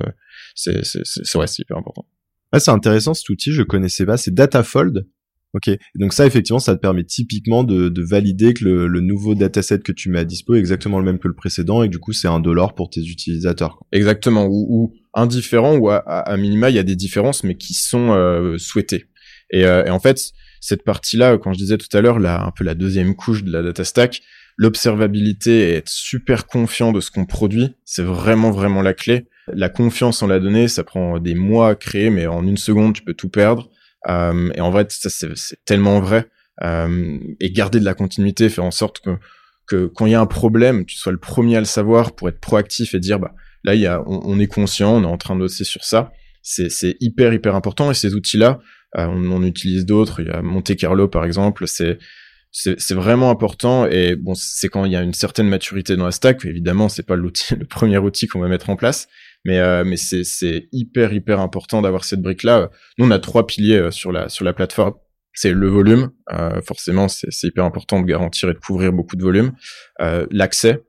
[0.54, 2.06] c'est c'est ouais, c'est hyper important.
[2.52, 4.16] Ah, c'est intéressant cet outil, je connaissais pas.
[4.16, 5.06] C'est Datafold.
[5.54, 5.70] Ok.
[5.94, 9.78] donc ça, effectivement, ça te permet typiquement de, de valider que le, le, nouveau dataset
[9.78, 12.12] que tu mets à dispo est exactement le même que le précédent et du coup,
[12.12, 13.78] c'est un dollar pour tes utilisateurs.
[13.92, 14.46] Exactement.
[14.46, 18.10] Ou, ou indifférent ou à, à, minima, il y a des différences, mais qui sont
[18.10, 19.04] euh, souhaitées.
[19.52, 20.32] Et, euh, et, en fait,
[20.64, 23.52] cette partie-là, quand je disais tout à l'heure, là, un peu la deuxième couche de
[23.52, 24.22] la data stack,
[24.56, 29.26] l'observabilité et être super confiant de ce qu'on produit, c'est vraiment vraiment la clé.
[29.48, 32.94] La confiance en la donnée, ça prend des mois à créer, mais en une seconde,
[32.94, 33.68] tu peux tout perdre.
[34.08, 36.28] Euh, et en vrai, ça c'est tellement vrai.
[36.62, 39.02] Euh, et garder de la continuité, faire en sorte
[39.66, 42.30] que, quand il y a un problème, tu sois le premier à le savoir pour
[42.30, 45.40] être proactif et dire bah là on, on est conscient, on est en train de
[45.40, 46.12] bosser sur ça.
[46.42, 48.62] C'est hyper hyper important et ces outils-là, euh,
[48.94, 50.20] on, on, utilise d'autres.
[50.20, 51.66] Il y a Monte Carlo par exemple.
[51.66, 51.98] C'est
[52.56, 53.86] c'est vraiment important.
[53.86, 57.02] Et bon c'est quand il y a une certaine maturité dans la stack évidemment c'est
[57.02, 59.08] pas l'outil le premier outil qu'on va mettre en place.
[59.44, 63.46] Mais euh, mais c'est hyper hyper important d'avoir cette brique là nous on a trois
[63.46, 64.94] piliers euh, sur la sur la plateforme.
[65.36, 66.12] C'est le volume.
[66.32, 69.52] Euh, forcément c'est hyper important de garantir et de couvrir beaucoup de volume.
[70.00, 70.84] Euh, l'accès.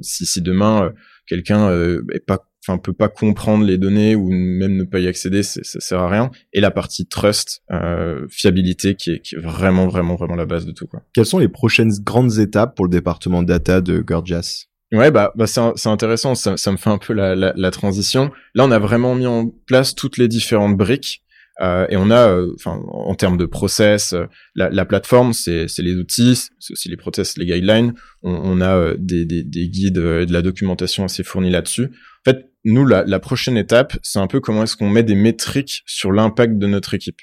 [0.00, 0.92] Si si demain
[1.28, 1.70] quelqu'un
[2.12, 5.62] est pas enfin peut pas comprendre les données ou même ne pas y accéder, ça
[5.62, 6.30] sert à rien.
[6.52, 10.66] Et la partie trust, euh, fiabilité, qui est, qui est vraiment vraiment vraiment la base
[10.66, 11.02] de tout quoi.
[11.12, 14.66] Quelles sont les prochaines grandes étapes pour le département data de Gorgias?
[14.92, 18.30] Ouais, bah, bah c'est intéressant, ça, ça, me fait un peu la, la, la, transition.
[18.54, 21.24] Là, on a vraiment mis en place toutes les différentes briques.
[21.60, 25.66] Euh, et on a, euh, enfin, en termes de process, euh, la, la, plateforme, c'est
[25.78, 27.94] les outils, c'est aussi les process, les guidelines.
[28.22, 31.90] On, on a euh, des, des, des, guides et de la documentation assez fournie là-dessus.
[32.64, 36.12] Nous, la, la prochaine étape, c'est un peu comment est-ce qu'on met des métriques sur
[36.12, 37.20] l'impact de notre équipe.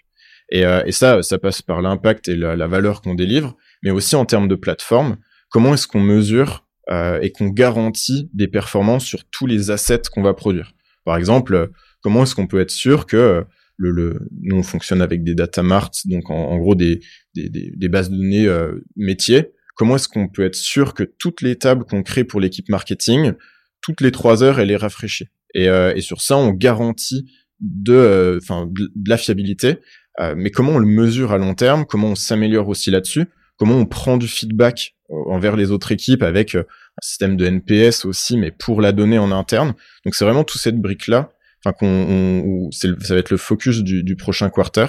[0.52, 3.90] Et, euh, et ça, ça passe par l'impact et la, la valeur qu'on délivre, mais
[3.92, 5.18] aussi en termes de plateforme,
[5.50, 10.24] comment est-ce qu'on mesure euh, et qu'on garantit des performances sur tous les assets qu'on
[10.24, 10.74] va produire.
[11.06, 11.70] Par exemple,
[12.02, 13.46] comment est-ce qu'on peut être sûr que
[13.78, 17.00] le, le, nous on fonctionne avec des data marts, donc en, en gros des,
[17.36, 19.52] des, des, des, bases de données euh, métiers.
[19.76, 23.34] Comment est-ce qu'on peut être sûr que toutes les tables qu'on crée pour l'équipe marketing
[23.82, 25.28] toutes les trois heures, elle est rafraîchie.
[25.54, 27.26] Et, euh, et sur ça, on garantit
[27.60, 29.80] de, euh, enfin, de, la fiabilité.
[30.20, 31.86] Euh, mais comment on le mesure à long terme?
[31.86, 33.28] Comment on s'améliore aussi là-dessus?
[33.58, 36.66] Comment on prend du feedback envers les autres équipes avec un
[37.02, 39.74] système de NPS aussi, mais pour la donnée en interne?
[40.04, 41.32] Donc c'est vraiment toute cette brique là,
[41.64, 44.88] enfin qu'on, ça va être le focus du, prochain quarter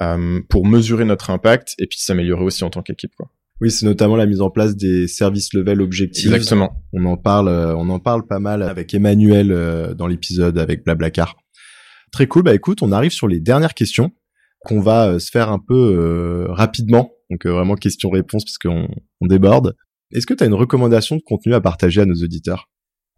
[0.00, 3.14] euh, pour mesurer notre impact et puis s'améliorer aussi en tant qu'équipe.
[3.16, 3.28] Quoi.
[3.62, 6.26] Oui, c'est notamment la mise en place des services level objectifs.
[6.26, 6.82] Exactement.
[6.92, 10.84] On en parle, euh, on en parle pas mal avec Emmanuel euh, dans l'épisode avec
[10.84, 11.36] Blablacar.
[12.10, 12.42] Très cool.
[12.42, 14.10] Bah écoute, on arrive sur les dernières questions
[14.64, 17.12] qu'on va euh, se faire un peu rapidement.
[17.30, 18.88] Donc vraiment question-réponse parce qu'on
[19.20, 19.76] on déborde.
[20.12, 22.68] Est-ce que tu as une recommandation de contenu à partager à nos auditeurs?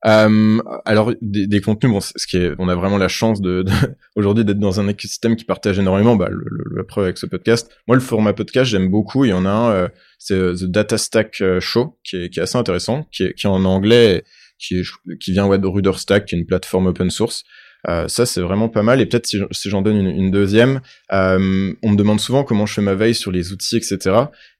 [0.06, 3.62] Euh, alors des, des, contenus, bon, ce qui est, on a vraiment la chance de,
[3.62, 3.72] de
[4.16, 6.16] aujourd'hui d'être dans un écosystème qui partage énormément.
[6.16, 7.70] Bah, le, le, la preuve avec ce podcast.
[7.86, 9.24] Moi, le format podcast, j'aime beaucoup.
[9.24, 9.88] Il y en a un, euh,
[10.18, 13.34] c'est euh, The Data Stack euh, Show, qui est, qui est assez intéressant, qui est,
[13.34, 14.24] qui est en anglais,
[14.58, 17.44] qui, est, qui vient ouais, de Ruderstack, qui est une plateforme open source.
[17.88, 19.00] Euh, ça, c'est vraiment pas mal.
[19.00, 20.80] Et peut-être si, si j'en donne une, une deuxième,
[21.12, 23.98] euh, on me demande souvent comment je fais ma veille sur les outils, etc.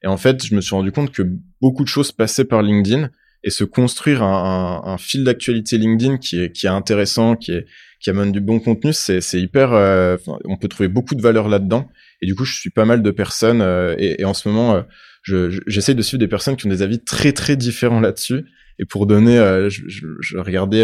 [0.03, 1.23] Et en fait, je me suis rendu compte que
[1.61, 3.11] beaucoup de choses passaient par LinkedIn
[3.45, 7.53] et se construire un, un, un fil d'actualité LinkedIn qui est, qui est intéressant, qui,
[7.53, 7.67] est,
[8.05, 9.73] qui amène du bon contenu, c'est, hyper.
[9.73, 11.89] Euh, on peut trouver beaucoup de valeur là-dedans.
[12.21, 14.75] Et du coup, je suis pas mal de personnes euh, et, et, en ce moment,
[14.75, 14.83] euh,
[15.23, 18.45] je, j'essaie de suivre des personnes qui ont des avis très très différents là-dessus.
[18.79, 19.37] Et pour donner,
[19.71, 20.81] je, je, je, regardais,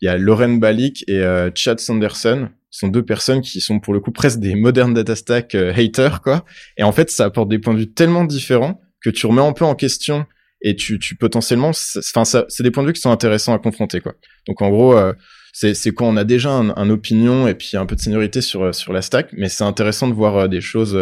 [0.00, 1.22] il y a Lauren Balik et
[1.54, 2.48] Chad Sanderson.
[2.50, 6.22] Ils sont deux personnes qui sont pour le coup presque des modern data stack haters
[6.22, 6.44] quoi.
[6.76, 9.52] Et en fait, ça apporte des points de vue tellement différents que tu remets un
[9.52, 10.26] peu en question
[10.62, 13.58] et tu, tu potentiellement, enfin, ça, c'est des points de vue qui sont intéressants à
[13.58, 14.14] confronter, quoi.
[14.46, 15.12] Donc, en gros, euh,
[15.52, 18.72] c'est c'est quand on a déjà un, opinion et puis un peu de seniorité sur
[18.72, 20.96] sur la stack, mais c'est intéressant de voir des choses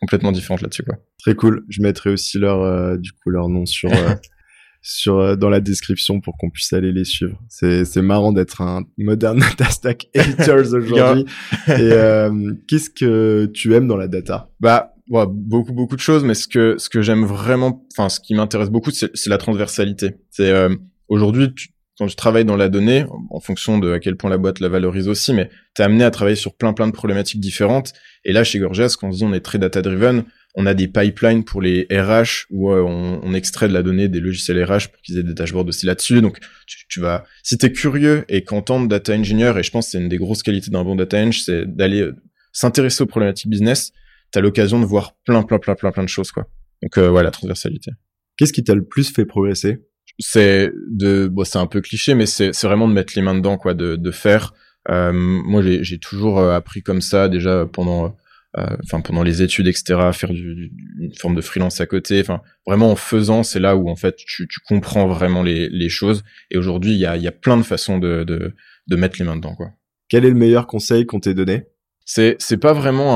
[0.00, 0.96] complètement différentes là-dessus quoi.
[1.20, 1.64] Très cool.
[1.68, 3.92] Je mettrai aussi leur du coup leur nom sur
[4.82, 7.40] sur euh, dans la description pour qu'on puisse aller les suivre.
[7.48, 11.24] C'est c'est marrant d'être un moderne data stack haters aujourd'hui.
[11.68, 14.50] Et euh, qu'est-ce que tu aimes dans la data?
[14.60, 14.91] Bah
[15.26, 18.70] beaucoup beaucoup de choses, mais ce que ce que j'aime vraiment, enfin ce qui m'intéresse
[18.70, 20.16] beaucoup, c'est la transversalité.
[20.30, 20.74] C'est euh,
[21.08, 21.54] aujourd'hui
[21.98, 24.68] quand je travaille dans la donnée, en fonction de à quel point la boîte la
[24.68, 27.92] valorise aussi, mais t'es amené à travailler sur plein plein de problématiques différentes.
[28.24, 30.88] Et là, chez Gorgias, quand on dit on est très data driven, on a des
[30.88, 35.00] pipelines pour les RH où euh, on, extrait de la donnée des logiciels RH pour
[35.02, 36.20] qu'ils aient des dashboards aussi là-dessus.
[36.20, 36.38] Donc,
[36.88, 39.98] tu, vas, si t'es curieux et content de data engineer, et je pense que c'est
[39.98, 42.14] une des grosses qualités d'un bon data eng, c'est d'aller euh,
[42.52, 43.92] s'intéresser aux problématiques business.
[44.32, 46.46] T'as l'occasion de voir plein, plein, plein, plein, plein de choses, quoi.
[46.82, 47.92] Donc, euh, voilà, transversalité.
[48.36, 49.78] Qu'est-ce qui t'a le plus fait progresser?
[50.18, 53.56] C'est de, bon, c'est un peu cliché, mais c'est vraiment de mettre les mains dedans,
[53.56, 54.54] quoi, de, de faire.
[54.90, 58.16] Euh, moi, j'ai toujours appris comme ça déjà pendant
[58.58, 62.42] euh, enfin pendant les études etc faire du, une forme de freelance à côté enfin
[62.66, 66.22] vraiment en faisant c'est là où en fait tu, tu comprends vraiment les, les choses
[66.50, 68.54] et aujourd'hui il y a, y a plein de façons de, de,
[68.88, 69.70] de mettre les mains dedans quoi
[70.12, 71.64] quel est le meilleur conseil qu'on t'ait donné?
[72.14, 73.10] C'est c'est pas vraiment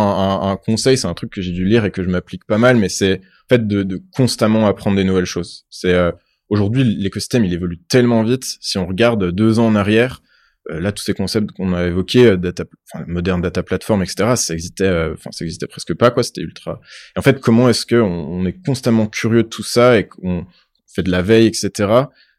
[0.47, 2.57] un, un, conseil c'est un truc que j'ai dû lire et que je m'applique pas
[2.57, 5.67] mal mais c'est en fait de, de constamment apprendre des nouvelles choses.
[5.69, 6.11] C'est euh,
[6.49, 8.57] aujourd'hui l'écosystème il évolue tellement vite.
[8.61, 10.23] Si on regarde deux ans en arrière
[10.71, 14.33] euh, là tous ces concepts qu'on a évoqués euh, data enfin, moderne data platform etc
[14.37, 16.23] ça existait euh, enfin ça existait presque pas quoi.
[16.23, 16.81] C'était ultra
[17.15, 20.47] et en fait comment est-ce que on, est constamment curieux de tout ça et qu'on
[20.87, 21.71] fait de la veille etc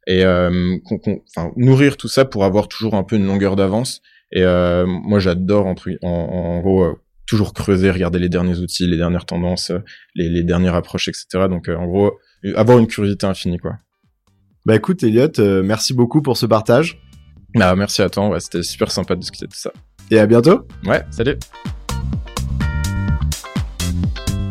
[0.07, 4.01] et qu'on, enfin, nourrir tout ça pour avoir toujours un peu une longueur d'avance?
[4.31, 4.43] Et
[4.85, 9.71] moi j'adore en, en, gros toujours creuser regarder les derniers outils les dernières tendances
[10.15, 12.17] les, les dernières approches etc donc en gros
[12.55, 13.77] avoir une curiosité infinie quoi.
[14.65, 17.01] Bah écoute Elliot merci beaucoup pour ce partage.
[17.55, 19.71] Bah, merci à toi, ouais, c'était super sympa de discuter de ça.
[20.11, 20.67] Et à bientôt.
[20.85, 21.37] Ouais, salut